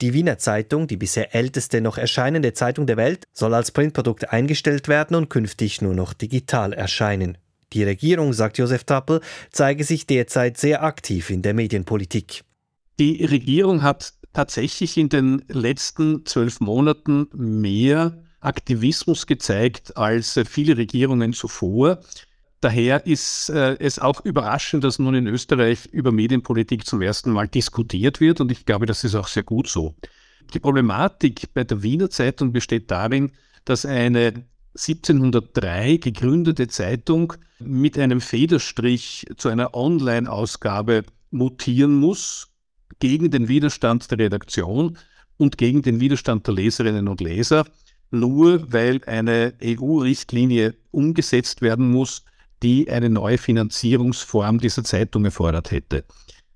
Die 0.00 0.14
Wiener 0.14 0.38
Zeitung, 0.38 0.86
die 0.86 0.96
bisher 0.96 1.34
älteste 1.34 1.82
noch 1.82 1.98
erscheinende 1.98 2.54
Zeitung 2.54 2.86
der 2.86 2.96
Welt, 2.96 3.24
soll 3.34 3.52
als 3.52 3.70
Printprodukt 3.70 4.30
eingestellt 4.30 4.88
werden 4.88 5.14
und 5.14 5.28
künftig 5.28 5.82
nur 5.82 5.94
noch 5.94 6.14
digital 6.14 6.72
erscheinen. 6.72 7.36
Die 7.74 7.84
Regierung, 7.84 8.32
sagt 8.32 8.56
Josef 8.56 8.84
Trappel, 8.84 9.20
zeige 9.52 9.84
sich 9.84 10.06
derzeit 10.06 10.56
sehr 10.56 10.82
aktiv 10.82 11.28
in 11.28 11.42
der 11.42 11.52
Medienpolitik. 11.52 12.44
Die 12.98 13.24
Regierung 13.24 13.82
hat 13.82 14.14
tatsächlich 14.32 14.96
in 14.96 15.10
den 15.10 15.44
letzten 15.48 16.24
zwölf 16.24 16.60
Monaten 16.60 17.28
mehr 17.34 18.22
Aktivismus 18.40 19.26
gezeigt 19.26 19.96
als 19.98 20.40
viele 20.48 20.78
Regierungen 20.78 21.34
zuvor. 21.34 22.00
Daher 22.60 23.06
ist 23.06 23.48
äh, 23.48 23.76
es 23.78 23.98
auch 23.98 24.22
überraschend, 24.24 24.84
dass 24.84 24.98
nun 24.98 25.14
in 25.14 25.26
Österreich 25.26 25.86
über 25.86 26.12
Medienpolitik 26.12 26.86
zum 26.86 27.00
ersten 27.00 27.30
Mal 27.30 27.48
diskutiert 27.48 28.20
wird 28.20 28.40
und 28.40 28.52
ich 28.52 28.66
glaube, 28.66 28.84
das 28.84 29.02
ist 29.02 29.14
auch 29.14 29.28
sehr 29.28 29.44
gut 29.44 29.66
so. 29.66 29.94
Die 30.52 30.60
Problematik 30.60 31.54
bei 31.54 31.64
der 31.64 31.82
Wiener 31.82 32.10
Zeitung 32.10 32.52
besteht 32.52 32.90
darin, 32.90 33.32
dass 33.64 33.86
eine 33.86 34.44
1703 34.76 35.96
gegründete 35.96 36.68
Zeitung 36.68 37.32
mit 37.58 37.98
einem 37.98 38.20
Federstrich 38.20 39.26
zu 39.36 39.48
einer 39.48 39.74
Online-Ausgabe 39.74 41.04
mutieren 41.30 41.94
muss, 41.94 42.48
gegen 42.98 43.30
den 43.30 43.48
Widerstand 43.48 44.10
der 44.10 44.18
Redaktion 44.18 44.98
und 45.38 45.56
gegen 45.56 45.82
den 45.82 46.00
Widerstand 46.00 46.46
der 46.46 46.54
Leserinnen 46.54 47.08
und 47.08 47.20
Leser, 47.20 47.64
nur 48.10 48.70
weil 48.72 49.00
eine 49.06 49.54
EU-Richtlinie 49.62 50.74
umgesetzt 50.90 51.62
werden 51.62 51.90
muss, 51.90 52.24
die 52.62 52.90
eine 52.90 53.10
neue 53.10 53.38
Finanzierungsform 53.38 54.58
dieser 54.58 54.84
Zeitung 54.84 55.24
erfordert 55.24 55.70
hätte. 55.70 56.04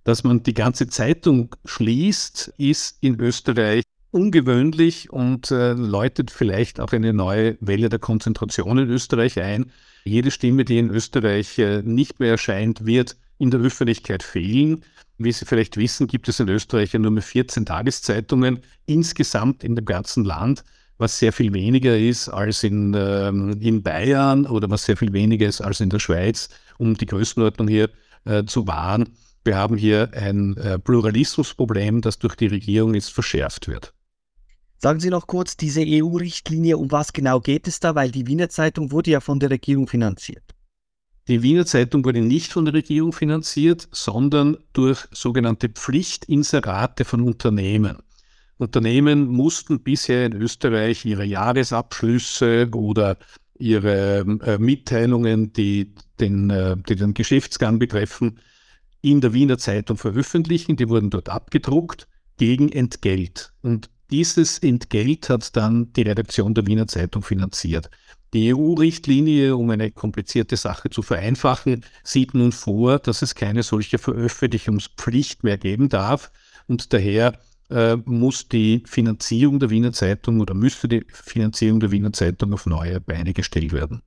Dass 0.05 0.23
man 0.23 0.43
die 0.43 0.55
ganze 0.55 0.89
Zeitung 0.89 1.55
schließt, 1.65 2.55
ist 2.59 2.99
in 3.01 3.19
Österreich 3.19 3.85
ungewöhnlich 4.11 5.11
und 5.11 5.51
äh, 5.51 5.73
läutet 5.73 6.31
vielleicht 6.31 6.79
auch 6.79 6.93
eine 6.93 7.13
neue 7.13 7.57
Welle 7.61 7.89
der 7.89 7.99
Konzentration 7.99 8.79
in 8.79 8.91
Österreich 8.91 9.41
ein. 9.41 9.73
Jede 10.05 10.31
Stimme, 10.31 10.65
die 10.65 10.79
in 10.79 10.91
Österreich 10.91 11.59
äh, 11.59 11.83
nicht 11.83 12.21
mehr 12.21 12.33
erscheint, 12.33 12.87
wird 12.87 13.17
in 13.39 13.51
der 13.51 13.61
Öffentlichkeit 13.61 14.23
fehlen. 14.23 14.85
Wie 15.19 15.33
Sie 15.33 15.47
vielleicht 15.47 15.77
wissen, 15.77 16.07
gibt 16.07 16.29
es 16.29 16.39
in 16.39 16.49
Österreich 16.49 16.93
ja 16.93 16.99
nur 16.99 17.11
mehr 17.11 17.23
14 17.23 17.67
Tageszeitungen 17.67 18.61
insgesamt 18.87 19.65
in 19.65 19.75
dem 19.75 19.85
ganzen 19.85 20.25
Land 20.25 20.65
was 21.05 21.19
sehr 21.19 21.35
viel 21.35 21.53
weniger 21.53 21.99
ist 21.99 22.31
als 22.31 22.65
in, 22.65 22.95
ähm, 22.97 23.61
in 23.61 23.83
Bayern 23.83 24.47
oder 24.47 24.71
was 24.71 24.87
sehr 24.87 24.97
viel 24.97 25.13
weniger 25.13 25.47
ist 25.47 25.61
als 25.61 25.81
in 25.81 25.91
der 25.91 25.99
Schweiz, 25.99 26.49
um 26.79 26.95
die 26.95 27.05
Größenordnung 27.05 27.69
hier 27.69 27.91
äh, 28.25 28.45
zu 28.45 28.67
wahren. 28.67 29.11
Wir 29.45 29.57
haben 29.57 29.77
hier 29.77 30.09
ein 30.15 30.57
äh, 30.57 30.79
Pluralismusproblem, 30.79 32.01
das 32.01 32.19
durch 32.19 32.37
die 32.37 32.47
Regierung 32.47 32.95
jetzt 32.95 33.13
verschärft 33.13 33.69
wird. 33.69 33.93
Sagen 34.79 34.99
Sie 34.99 35.11
noch 35.11 35.27
kurz 35.27 35.59
diese 35.59 35.83
EU-Richtlinie, 35.87 36.79
um 36.79 36.91
was 36.91 37.13
genau 37.13 37.39
geht 37.41 37.69
es 37.69 37.81
da, 37.81 37.95
weil 37.95 38.11
die 38.11 38.27
Wiener 38.27 38.49
Zeitung 38.49 38.91
wurde 38.91 39.11
ja 39.11 39.21
von 39.21 39.39
der 39.39 39.51
Regierung 39.51 39.87
finanziert. 39.87 40.55
Die 41.29 41.43
Wiener 41.43 41.67
Zeitung 41.67 42.03
wurde 42.07 42.23
nicht 42.23 42.51
von 42.51 42.65
der 42.65 42.73
Regierung 42.73 43.13
finanziert, 43.13 43.89
sondern 43.93 44.57
durch 44.73 45.01
sogenannte 45.11 45.69
Pflichtinserate 45.69 47.05
von 47.05 47.21
Unternehmen. 47.21 47.99
Unternehmen 48.59 49.27
mussten 49.27 49.81
bisher 49.81 50.27
in 50.27 50.33
Österreich 50.33 51.05
ihre 51.05 51.25
Jahresabschlüsse 51.25 52.69
oder 52.73 53.19
ihre 53.59 54.21
äh, 54.43 54.59
Mitteilungen, 54.59 55.53
die 55.53 55.95
den, 56.21 56.51
äh, 56.51 56.77
die 56.89 56.97
den 56.97 57.15
Geschäftsgang 57.15 57.79
betreffen, 57.79 58.41
in 59.01 59.21
der 59.21 59.33
Wiener 59.33 59.59
Zeitung 59.59 59.97
veröffentlichen. 59.97 60.77
Die 60.77 60.89
wurden 60.89 61.11
dort 61.11 61.29
abgedruckt 61.29 62.09
gegen 62.37 62.71
Entgelt. 62.71 63.53
Und 63.63 63.91
dieses 64.11 64.59
Entgelt 64.59 65.29
hat 65.29 65.57
dann 65.57 65.93
die 65.93 66.03
Redaktion 66.03 66.55
der 66.55 66.67
Wiener 66.67 66.87
Zeitung 66.87 67.23
finanziert. 67.23 67.91
Die 68.33 68.53
EU-Richtlinie, 68.53 69.57
um 69.57 69.71
eine 69.71 69.93
komplizierte 69.93 70.57
Sache 70.57 70.91
zu 70.91 71.03
vereinfachen, 71.03 71.85
sieht 72.03 72.35
nun 72.35 72.51
vor, 72.51 72.99
dass 72.99 73.23
es 73.23 73.35
keine 73.35 73.63
solche 73.63 73.99
Veröffentlichungspflicht 73.99 75.45
mehr 75.45 75.57
geben 75.57 75.89
darf 75.89 76.33
und 76.67 76.93
daher 76.93 77.39
äh, 77.75 77.97
muss 78.05 78.49
die 78.49 78.85
Finanzierung 78.87 79.59
der 79.59 79.69
Wiener 79.69 79.93
Zeitung 79.93 80.41
oder 80.41 80.55
müsste 80.55 80.87
die 80.87 81.05
Finanzierung 81.09 81.81
der 81.81 81.91
Wiener 81.91 82.13
Zeitung 82.13 82.55
auf 82.55 82.67
neue 82.67 83.01
Beine 83.01 83.33
gestellt 83.33 83.73
werden. 83.73 84.01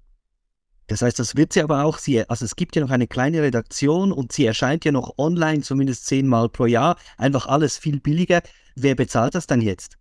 Das 0.87 1.01
heißt, 1.01 1.19
das 1.19 1.35
wird 1.35 1.51
sie 1.51 1.61
aber 1.61 1.83
auch, 1.83 1.97
sie, 1.97 2.27
also 2.29 2.45
es 2.45 2.55
gibt 2.55 2.77
ja 2.77 2.81
noch 2.81 2.91
eine 2.91 3.07
kleine 3.07 3.41
Redaktion 3.41 4.13
und 4.13 4.31
sie 4.31 4.45
erscheint 4.45 4.85
ja 4.85 4.93
noch 4.93 5.17
online, 5.17 5.59
zumindest 5.61 6.05
zehnmal 6.05 6.47
pro 6.47 6.65
Jahr, 6.65 6.95
einfach 7.17 7.45
alles 7.47 7.77
viel 7.77 7.99
billiger. 7.99 8.41
Wer 8.77 8.95
bezahlt 8.95 9.35
das 9.35 9.47
dann 9.47 9.59
jetzt? 9.59 9.97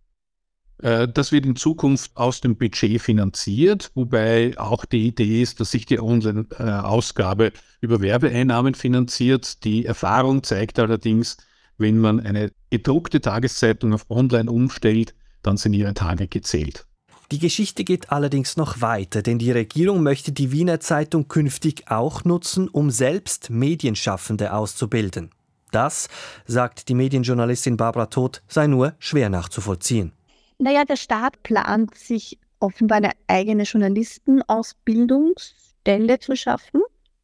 Äh, 0.81 1.09
das 1.09 1.33
wird 1.33 1.45
in 1.45 1.57
Zukunft 1.57 2.15
aus 2.15 2.39
dem 2.39 2.55
Budget 2.55 3.01
finanziert, 3.01 3.91
wobei 3.95 4.57
auch 4.57 4.85
die 4.85 5.07
Idee 5.07 5.41
ist, 5.41 5.59
dass 5.59 5.71
sich 5.71 5.85
die 5.85 5.99
Online-Ausgabe 5.99 7.51
über 7.81 7.99
Werbeeinnahmen 7.99 8.73
finanziert. 8.73 9.65
Die 9.65 9.85
Erfahrung 9.85 10.41
zeigt 10.43 10.79
allerdings, 10.79 11.35
wenn 11.77 11.99
man 11.99 12.19
eine 12.19 12.51
gedruckte 12.69 13.21
Tageszeitung 13.21 13.93
auf 13.93 14.05
Online 14.09 14.51
umstellt, 14.51 15.15
dann 15.43 15.57
sind 15.57 15.73
ihre 15.73 15.93
Tage 15.93 16.27
gezählt. 16.27 16.87
Die 17.31 17.39
Geschichte 17.39 17.83
geht 17.83 18.11
allerdings 18.11 18.55
noch 18.55 18.79
weiter, 18.79 19.21
denn 19.21 19.37
die 19.37 19.51
Regierung 19.51 20.01
möchte 20.01 20.31
die 20.31 20.53
Wiener 20.53 20.79
Zeitung 20.79 21.27
künftig 21.27 21.91
auch 21.91 22.23
nutzen, 22.23 22.69
um 22.69 22.89
selbst 22.89 23.49
Medienschaffende 23.49 24.53
auszubilden. 24.53 25.31
Das, 25.71 26.07
sagt 26.45 26.87
die 26.87 26.95
Medienjournalistin 26.95 27.75
Barbara 27.75 28.05
Todt, 28.05 28.41
sei 28.47 28.67
nur 28.67 28.95
schwer 28.99 29.27
nachzuvollziehen. 29.29 30.13
Naja, 30.57 30.85
der 30.85 30.95
Staat 30.95 31.43
plant 31.43 31.95
sich 31.95 32.39
offenbar 32.59 32.99
eine 32.99 33.11
eigene 33.27 33.63
Journalistenausbildungsstelle 33.63 36.19
zu 36.19 36.37
schaffen, 36.37 36.79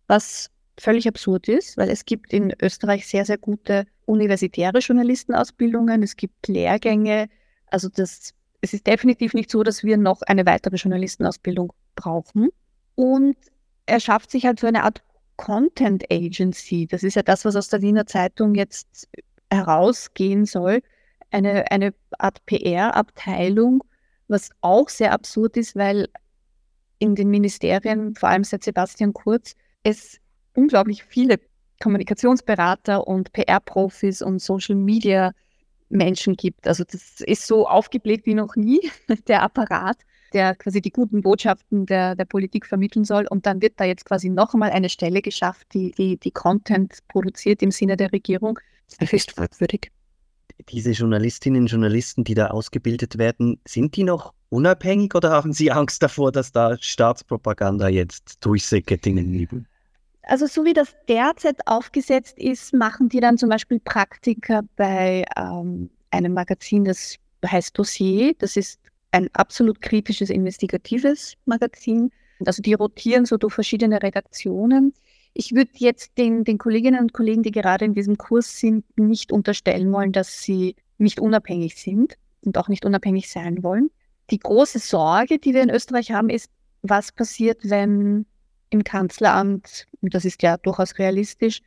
was 0.08 0.50
völlig 0.80 1.08
absurd 1.08 1.48
ist, 1.48 1.78
weil 1.78 1.90
es 1.90 2.06
gibt 2.06 2.34
in 2.34 2.54
Österreich 2.62 3.08
sehr, 3.08 3.26
sehr 3.26 3.38
gute 3.38 3.86
universitäre 4.06 4.80
Journalistenausbildungen, 4.80 6.04
es 6.04 6.16
gibt 6.16 6.48
Lehrgänge. 6.48 7.30
Also 7.68 7.90
das, 7.90 8.34
es 8.62 8.74
ist 8.74 8.88
definitiv 8.88 9.34
nicht 9.34 9.50
so, 9.50 9.64
dass 9.64 9.84
wir 9.84 9.98
noch 9.98 10.22
eine 10.24 10.46
weitere 10.46 10.76
Journalistenausbildung 10.76 11.74
brauchen. 11.96 12.50
Und 12.96 13.36
er 13.86 14.00
schafft 14.00 14.32
sich 14.32 14.46
halt 14.46 14.60
so 14.60 14.68
eine 14.68 14.84
Art 14.84 15.04
Content 15.38 16.06
Agency. 16.12 16.88
Das 16.88 17.04
ist 17.04 17.16
ja 17.16 17.24
das, 17.24 17.46
was 17.46 17.56
aus 17.56 17.70
der 17.70 17.82
Wiener 17.82 18.06
Zeitung 18.06 18.56
jetzt 18.56 19.08
herausgehen 19.50 20.46
soll 20.46 20.82
eine, 21.34 21.70
eine 21.72 21.94
Art 22.18 22.46
PR-Abteilung, 22.46 23.84
was 24.28 24.52
auch 24.62 24.90
sehr 24.90 25.12
absurd 25.12 25.58
ist, 25.58 25.76
weil 25.76 26.08
in 27.00 27.16
den 27.16 27.30
Ministerien, 27.30 28.16
vor 28.16 28.30
allem 28.30 28.44
seit 28.44 28.64
Sebastian 28.64 29.14
Kurz, 29.14 29.56
es 29.84 30.20
unglaublich 30.54 31.04
viele 31.04 31.40
Kommunikationsberater 31.82 33.08
und 33.08 33.34
PR-Profis 33.34 34.22
und 34.22 34.40
Social-Media-Menschen 34.40 36.36
gibt. 36.36 36.68
Also 36.68 36.84
das 36.84 37.22
ist 37.22 37.48
so 37.48 37.68
aufgebläht 37.68 38.26
wie 38.26 38.36
noch 38.36 38.56
nie, 38.56 38.80
der 39.28 39.44
Apparat, 39.44 39.98
der 40.34 40.56
quasi 40.56 40.82
die 40.82 40.92
guten 40.92 41.22
Botschaften 41.22 41.86
der, 41.86 42.16
der 42.16 42.26
Politik 42.26 42.66
vermitteln 42.66 43.06
soll. 43.06 43.28
Und 43.30 43.46
dann 43.46 43.62
wird 43.62 43.74
da 43.78 43.86
jetzt 43.86 44.06
quasi 44.06 44.30
noch 44.30 44.54
einmal 44.54 44.72
eine 44.72 44.90
Stelle 44.90 45.22
geschafft, 45.22 45.68
die, 45.74 45.92
die, 45.92 46.18
die 46.18 46.32
Content 46.32 47.00
produziert 47.08 47.62
im 47.62 47.72
Sinne 47.72 47.98
der 47.98 48.12
Regierung. 48.12 48.60
Das 49.00 49.12
ist 49.12 49.32
fragwürdig 49.32 49.92
diese 50.70 50.92
Journalistinnen 50.92 51.64
und 51.64 51.68
Journalisten, 51.68 52.24
die 52.24 52.36
da 52.36 52.48
ausgebildet 52.48 53.18
werden, 53.18 53.60
sind 53.68 53.96
die 53.96 54.04
noch 54.04 54.34
unabhängig 54.50 55.16
oder 55.16 55.32
haben 55.32 55.54
Sie 55.54 55.72
Angst 55.72 56.02
davor, 56.04 56.32
dass 56.32 56.52
da 56.52 56.78
Staatspropaganda 56.80 57.90
jetzt 57.90 58.38
durchsickert 58.46 59.06
in 59.08 59.18
den 59.18 59.32
Nebel? 59.32 59.66
Also 60.24 60.48
so 60.48 60.64
wie 60.64 60.74
das 60.74 60.96
derzeit 61.08 61.68
aufgesetzt 61.68 62.38
ist, 62.40 62.74
machen 62.74 63.10
die 63.10 63.20
dann 63.20 63.38
zum 63.38 63.50
Beispiel 63.50 63.80
Praktika 63.80 64.62
bei 64.78 65.26
ähm, 65.38 65.90
einem 66.12 66.34
Magazin, 66.34 66.86
das 66.86 67.18
heißt 67.46 67.78
Dossier. 67.78 68.34
Das 68.40 68.56
ist 68.56 68.80
ein 69.12 69.30
absolut 69.34 69.82
kritisches, 69.82 70.30
investigatives 70.30 71.36
Magazin. 71.46 72.12
Also 72.46 72.62
die 72.62 72.74
rotieren 72.74 73.26
so 73.26 73.38
durch 73.38 73.54
verschiedene 73.54 74.02
Redaktionen. 74.02 74.94
Ich 75.34 75.54
würde 75.54 75.72
jetzt 75.76 76.18
den, 76.18 76.44
den 76.44 76.58
Kolleginnen 76.58 77.02
und 77.02 77.14
Kollegen, 77.14 77.44
die 77.44 77.52
gerade 77.52 77.86
in 77.86 77.94
diesem 77.94 78.18
Kurs 78.18 78.60
sind, 78.60 78.86
nicht 78.98 79.32
unterstellen 79.32 79.92
wollen, 79.92 80.12
dass 80.12 80.42
sie 80.42 80.76
nicht 80.98 81.20
unabhängig 81.20 81.76
sind 81.76 82.16
und 82.42 82.58
auch 82.58 82.70
nicht 82.70 82.86
unabhängig 82.86 83.30
sein 83.30 83.64
wollen. 83.64 83.90
Die 84.30 84.40
große 84.40 84.80
Sorge, 84.80 85.38
die 85.38 85.54
wir 85.54 85.64
in 85.64 85.70
Österreich 85.70 86.12
haben, 86.12 86.30
ist, 86.30 86.50
was 86.82 87.12
passiert, 87.12 87.70
wenn 87.70 88.26
im 88.74 88.84
Kanzleramt, 88.84 89.88
und 90.02 90.14
das 90.14 90.26
ist 90.26 90.42
ja 90.42 90.58
durchaus 90.58 90.98
realistisch, 90.98 91.62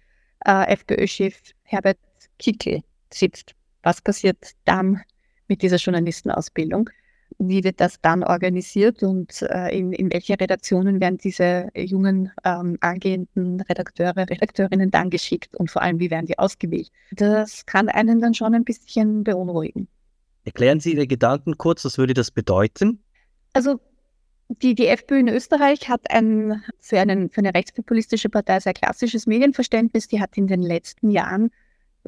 äh, 0.45 0.73
FPÖ-Chef 0.73 1.35
Herbert 1.63 1.99
Kickl 2.39 2.83
sitzt. 3.13 3.55
Was 3.83 4.01
passiert 4.01 4.53
dann 4.65 5.01
mit 5.49 5.63
dieser 5.63 5.77
Journalistenausbildung? 5.77 6.91
wie 7.39 7.65
wird 7.65 7.81
das 7.81 8.01
dann 8.01 8.23
organisiert 8.23 9.03
und 9.03 9.43
äh, 9.43 9.77
in, 9.77 9.93
in 9.93 10.13
welche 10.13 10.39
Redaktionen 10.39 11.01
werden 11.01 11.19
diese 11.19 11.69
jungen 11.75 12.33
ähm, 12.45 12.79
angehenden 12.81 13.61
Redakteure, 13.63 14.17
Redakteurinnen 14.17 14.91
dann 14.91 15.11
geschickt 15.11 15.55
und 15.57 15.71
vor 15.71 15.83
allem, 15.83 15.99
wie 15.99 16.11
werden 16.11 16.27
die 16.27 16.39
ausgewählt? 16.39 16.91
Das 17.13 17.67
kann 17.67 17.89
einen 17.89 18.21
dann 18.21 18.35
schon 18.35 18.55
ein 18.55 18.65
bisschen 18.65 19.25
beunruhigen. 19.25 19.89
Erklären 20.45 20.81
Sie 20.81 20.95
Ihre 20.95 21.07
Gedanken 21.07 21.59
kurz, 21.59 21.85
was 21.85 21.99
würde 21.99 22.15
das 22.15 22.31
bedeuten? 22.31 23.01
Also 23.53 23.81
die, 24.49 24.75
die 24.75 24.87
FPÖ 24.87 25.19
in 25.19 25.29
Österreich 25.29 25.89
hat 25.89 26.11
ein, 26.11 26.63
für, 26.79 27.01
einen, 27.01 27.31
für 27.31 27.39
eine 27.39 27.55
rechtspopulistische 27.55 28.29
Partei 28.29 28.61
sehr 28.61 28.75
klassisches 28.75 29.27
Medienverständnis. 29.27 30.09
Die 30.09 30.21
hat 30.21 30.37
in 30.37 30.47
den 30.47 30.63
letzten 30.63 31.11
Jahren, 31.11 31.51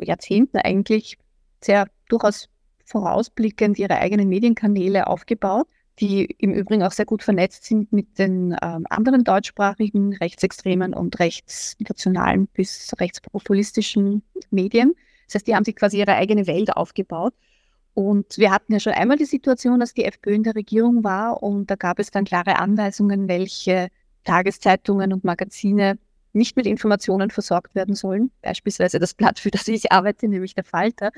Jahrzehnten 0.01 0.59
eigentlich, 0.59 1.19
sehr 1.61 1.89
durchaus 2.09 2.49
vorausblickend 2.85 3.79
ihre 3.79 3.99
eigenen 3.99 4.29
Medienkanäle 4.29 5.09
aufgebaut, 5.09 5.67
die 5.99 6.25
im 6.39 6.55
Übrigen 6.55 6.83
auch 6.85 6.93
sehr 6.93 7.05
gut 7.05 7.23
vernetzt 7.23 7.65
sind 7.65 7.93
mit 7.93 8.19
den 8.19 8.57
ähm, 8.63 8.87
anderen 8.89 9.25
deutschsprachigen 9.25 10.15
rechtsextremen 10.17 10.95
und 10.95 11.19
rechtsnationalen 11.19 12.47
bis 12.47 12.93
rechtspopulistischen 12.99 14.23
Medien. 14.51 14.95
Das 15.27 15.35
heißt, 15.35 15.47
die 15.49 15.55
haben 15.57 15.65
sich 15.65 15.77
quasi 15.77 15.99
ihre 15.99 16.15
eigene 16.15 16.47
Welt 16.47 16.75
aufgebaut. 16.75 17.35
Und 17.99 18.39
wir 18.39 18.53
hatten 18.53 18.73
ja 18.73 18.79
schon 18.79 18.93
einmal 18.93 19.17
die 19.17 19.25
Situation, 19.25 19.81
dass 19.81 19.93
die 19.93 20.05
FPÖ 20.05 20.33
in 20.33 20.45
der 20.45 20.55
Regierung 20.55 21.03
war 21.03 21.43
und 21.43 21.69
da 21.69 21.75
gab 21.75 21.99
es 21.99 22.13
dann 22.13 22.25
klare 22.25 22.61
Anweisungen, 22.61 23.27
welche 23.27 23.89
Tageszeitungen 24.23 25.13
und 25.13 25.25
Magazine 25.25 25.99
nicht 26.33 26.57
mit 26.57 26.65
Informationen 26.65 27.33
versorgt 27.33 27.75
werden 27.75 27.97
sollen. 27.97 28.31
Beispielsweise 28.41 29.01
das 29.01 29.15
Blatt, 29.15 29.41
für 29.41 29.51
das 29.51 29.67
ich 29.67 29.91
arbeite, 29.91 30.29
nämlich 30.29 30.55
der 30.55 30.63
Falter. 30.63 31.11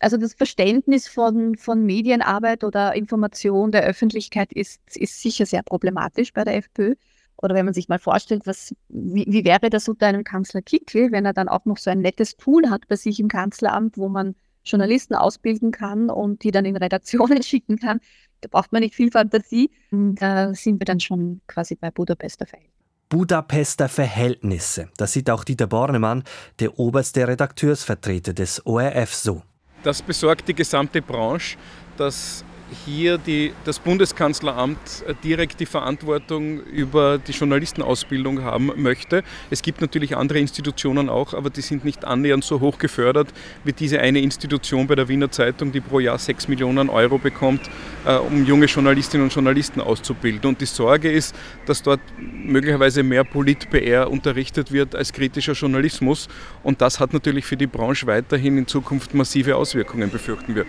Also 0.00 0.16
das 0.16 0.32
Verständnis 0.32 1.08
von, 1.08 1.56
von 1.56 1.84
Medienarbeit 1.84 2.64
oder 2.64 2.94
Information 2.94 3.70
der 3.70 3.82
Öffentlichkeit 3.82 4.50
ist, 4.54 4.80
ist 4.96 5.20
sicher 5.20 5.44
sehr 5.44 5.62
problematisch 5.62 6.32
bei 6.32 6.44
der 6.44 6.56
FPÖ. 6.56 6.94
Oder 7.36 7.54
wenn 7.54 7.66
man 7.66 7.74
sich 7.74 7.90
mal 7.90 7.98
vorstellt, 7.98 8.46
was, 8.46 8.74
wie, 8.88 9.26
wie 9.28 9.44
wäre 9.44 9.68
das 9.68 9.90
unter 9.90 10.06
einem 10.06 10.24
Kanzler 10.24 10.62
Kickl, 10.62 11.12
wenn 11.12 11.26
er 11.26 11.34
dann 11.34 11.50
auch 11.50 11.66
noch 11.66 11.76
so 11.76 11.90
ein 11.90 12.00
nettes 12.00 12.38
Tool 12.38 12.70
hat 12.70 12.88
bei 12.88 12.96
sich 12.96 13.20
im 13.20 13.28
Kanzleramt, 13.28 13.98
wo 13.98 14.08
man 14.08 14.34
Journalisten 14.64 15.14
ausbilden 15.14 15.70
kann 15.70 16.10
und 16.10 16.42
die 16.42 16.50
dann 16.50 16.64
in 16.64 16.76
Redaktionen 16.76 17.42
schicken 17.42 17.78
kann. 17.78 18.00
Da 18.40 18.48
braucht 18.50 18.72
man 18.72 18.82
nicht 18.82 18.94
viel 18.94 19.10
Fantasie. 19.10 19.70
Da 19.90 20.54
sind 20.54 20.80
wir 20.80 20.84
dann 20.84 21.00
schon 21.00 21.40
quasi 21.46 21.74
bei 21.76 21.90
Budapester 21.90 22.46
Verhältnissen. 22.46 22.74
Budapester 23.08 23.88
Verhältnisse. 23.88 24.88
Das 24.96 25.12
sieht 25.12 25.30
auch 25.30 25.44
Dieter 25.44 25.66
Bornemann, 25.66 26.24
der 26.58 26.78
oberste 26.78 27.28
Redakteursvertreter 27.28 28.32
des 28.32 28.64
ORF, 28.66 29.14
so. 29.14 29.42
Das 29.82 30.02
besorgt 30.02 30.48
die 30.48 30.54
gesamte 30.54 31.02
Branche, 31.02 31.56
dass 31.96 32.44
hier 32.84 33.18
die, 33.18 33.52
das 33.64 33.78
Bundeskanzleramt 33.78 35.04
direkt 35.22 35.60
die 35.60 35.66
Verantwortung 35.66 36.60
über 36.60 37.18
die 37.18 37.32
Journalistenausbildung 37.32 38.42
haben 38.42 38.72
möchte. 38.76 39.22
Es 39.50 39.62
gibt 39.62 39.80
natürlich 39.80 40.16
andere 40.16 40.38
Institutionen 40.38 41.08
auch, 41.08 41.34
aber 41.34 41.50
die 41.50 41.60
sind 41.60 41.84
nicht 41.84 42.04
annähernd 42.04 42.44
so 42.44 42.60
hoch 42.60 42.78
gefördert 42.78 43.28
wie 43.64 43.72
diese 43.72 44.00
eine 44.00 44.20
Institution 44.20 44.86
bei 44.86 44.94
der 44.94 45.08
Wiener 45.08 45.30
Zeitung, 45.30 45.72
die 45.72 45.80
pro 45.80 46.00
Jahr 46.00 46.18
6 46.18 46.48
Millionen 46.48 46.88
Euro 46.88 47.18
bekommt, 47.18 47.62
äh, 48.04 48.16
um 48.16 48.44
junge 48.44 48.66
Journalistinnen 48.66 49.24
und 49.24 49.34
Journalisten 49.34 49.80
auszubilden. 49.80 50.48
Und 50.48 50.60
die 50.60 50.66
Sorge 50.66 51.10
ist, 51.10 51.34
dass 51.66 51.82
dort 51.82 52.00
möglicherweise 52.18 53.02
mehr 53.02 53.24
Polit-PR 53.24 54.10
unterrichtet 54.10 54.72
wird 54.72 54.94
als 54.94 55.12
kritischer 55.12 55.52
Journalismus. 55.52 56.28
Und 56.62 56.80
das 56.80 57.00
hat 57.00 57.12
natürlich 57.12 57.44
für 57.44 57.56
die 57.56 57.66
Branche 57.66 58.06
weiterhin 58.06 58.58
in 58.58 58.66
Zukunft 58.66 59.14
massive 59.14 59.56
Auswirkungen, 59.56 60.10
befürchten 60.10 60.54
wir. 60.54 60.66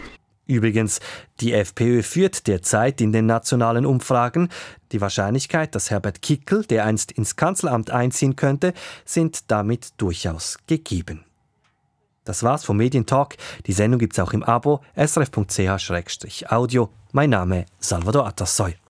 Übrigens, 0.47 0.99
die 1.39 1.53
FPÖ 1.53 2.03
führt 2.03 2.47
derzeit 2.47 3.01
in 3.01 3.11
den 3.11 3.25
nationalen 3.25 3.85
Umfragen. 3.85 4.49
Die 4.91 5.01
Wahrscheinlichkeit, 5.01 5.73
dass 5.73 5.89
Herbert 5.89 6.21
Kickel, 6.21 6.63
der 6.65 6.85
einst 6.85 7.11
ins 7.11 7.35
Kanzleramt 7.35 7.89
einziehen 7.89 8.35
könnte, 8.35 8.73
sind 9.05 9.49
damit 9.51 9.93
durchaus 9.97 10.57
gegeben. 10.67 11.25
Das 12.25 12.43
war's 12.43 12.65
vom 12.65 12.77
Medientalk. 12.77 13.37
Die 13.67 13.73
Sendung 13.73 13.99
gibt's 13.99 14.19
auch 14.19 14.33
im 14.33 14.43
Abo 14.43 14.81
srf.ch-audio. 14.95 16.89
Mein 17.11 17.29
Name 17.29 17.65
Salvador 17.79 18.27
Atassoy. 18.27 18.75